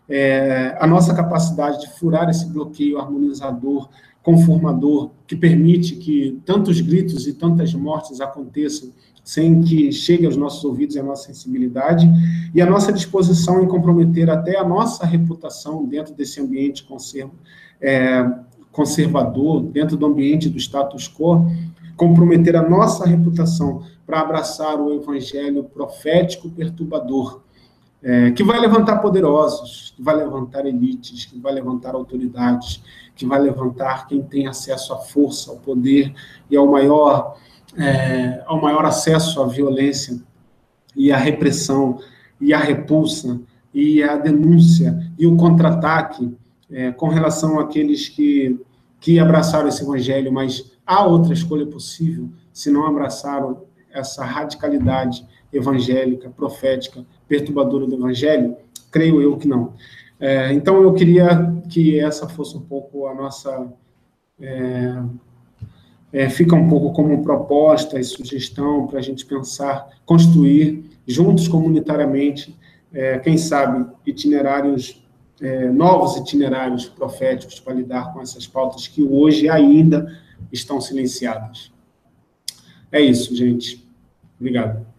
É, 0.10 0.76
a 0.82 0.86
nossa 0.86 1.14
capacidade 1.14 1.80
de 1.80 1.98
furar 1.98 2.30
esse 2.30 2.46
bloqueio 2.50 3.00
harmonizador, 3.00 3.88
conformador, 4.24 5.12
que 5.26 5.36
permite 5.36 5.96
que 5.96 6.40
tantos 6.46 6.80
gritos 6.80 7.28
e 7.28 7.34
tantas 7.34 7.74
mortes 7.74 8.22
aconteçam 8.22 8.92
sem 9.24 9.62
que 9.62 9.92
chegue 9.92 10.26
aos 10.26 10.36
nossos 10.36 10.64
ouvidos 10.64 10.96
e 10.96 11.00
à 11.00 11.04
nossa 11.04 11.28
sensibilidade, 11.28 12.10
e 12.54 12.62
a 12.62 12.66
nossa 12.66 12.92
disposição 12.92 13.64
em 13.64 13.68
comprometer 13.68 14.30
até 14.30 14.58
a 14.58 14.64
nossa 14.64 15.06
reputação 15.06 15.86
dentro 15.86 16.14
desse 16.14 16.42
ambiente 16.42 16.86
é, 17.80 18.30
conservador, 18.72 19.62
dentro 19.64 19.96
do 19.96 20.06
ambiente 20.06 20.50
do 20.50 20.58
status 20.58 21.08
quo, 21.08 21.46
comprometer 21.96 22.56
a 22.56 22.68
nossa 22.68 23.06
reputação 23.06 23.84
para 24.08 24.22
abraçar 24.22 24.80
o 24.80 24.94
evangelho 24.94 25.64
profético 25.64 26.50
perturbador, 26.50 27.42
é, 28.04 28.32
que 28.32 28.44
vai 28.44 28.60
levantar 28.60 28.98
poderosos, 28.98 29.94
que 29.96 30.02
vai 30.02 30.16
levantar 30.16 30.66
elites, 30.66 31.26
que 31.26 31.40
vai 31.40 31.54
levantar 31.54 31.94
autoridades, 31.94 32.84
que 33.16 33.26
vai 33.26 33.40
levantar 33.40 34.08
quem 34.08 34.22
tem 34.24 34.48
acesso 34.48 34.94
à 34.94 34.98
força, 34.98 35.52
ao 35.52 35.58
poder 35.58 36.14
e 36.50 36.58
ao 36.58 36.66
maior, 36.66 37.38
é, 37.78 38.44
ao 38.48 38.60
maior 38.60 38.86
acesso 38.86 39.42
à 39.42 39.48
violência 39.48 40.20
e 40.96 41.12
à 41.12 41.18
repressão 41.18 42.00
e 42.40 42.54
à 42.54 42.58
repulsa 42.58 43.40
e 43.74 44.02
à 44.02 44.18
denúncia 44.18 45.00
e 45.18 45.28
o 45.28 45.38
contra-ataque 45.38 46.36
é, 46.70 46.92
com 46.92 47.08
relação 47.08 47.60
àqueles 47.60 48.10
que, 48.10 48.60
que 49.00 49.20
abraçaram 49.20 49.68
esse 49.68 49.84
evangelho, 49.84 50.32
mas 50.32 50.72
há 50.86 51.06
outra 51.06 51.34
escolha 51.34 51.66
possível 51.66 52.30
se 52.52 52.72
não 52.72 52.86
abraçaram 52.88 53.64
essa 53.94 54.26
radicalidade 54.26 55.26
evangélica, 55.52 56.30
profética, 56.30 57.06
perturbadora 57.28 57.86
do 57.86 57.96
evangelho? 57.96 58.56
Creio 58.92 59.22
eu 59.22 59.38
que 59.38 59.48
não. 59.48 59.74
É, 60.20 60.54
então, 60.54 60.82
eu 60.84 60.94
queria 60.94 61.52
que 61.68 62.00
essa 62.00 62.30
fosse 62.30 62.56
um 62.56 62.62
pouco 62.62 63.08
a 63.08 63.16
nossa. 63.16 63.68
É, 64.40 65.02
é, 66.14 66.30
fica 66.30 66.56
um 66.56 66.68
pouco 66.68 66.94
como 66.94 67.24
proposta 67.24 68.00
e 68.00 68.04
sugestão 68.04 68.86
para 68.86 69.00
a 69.00 69.02
gente 69.02 69.26
pensar, 69.26 69.90
construir 70.06 70.84
juntos 71.08 71.48
comunitariamente, 71.48 72.58
é, 72.94 73.18
quem 73.20 73.38
sabe, 73.38 73.90
itinerários, 74.06 75.02
é, 75.40 75.70
novos 75.70 76.18
itinerários 76.18 76.86
proféticos 76.88 77.60
para 77.60 77.74
lidar 77.74 78.14
com 78.14 78.22
essas 78.22 78.46
pautas 78.46 78.88
que 78.88 79.02
hoje 79.02 79.50
ainda 79.50 80.20
estão 80.52 80.82
silenciadas. 80.82 81.72
É 82.92 83.00
isso, 83.00 83.34
gente. 83.34 83.88
Obrigado. 84.38 84.91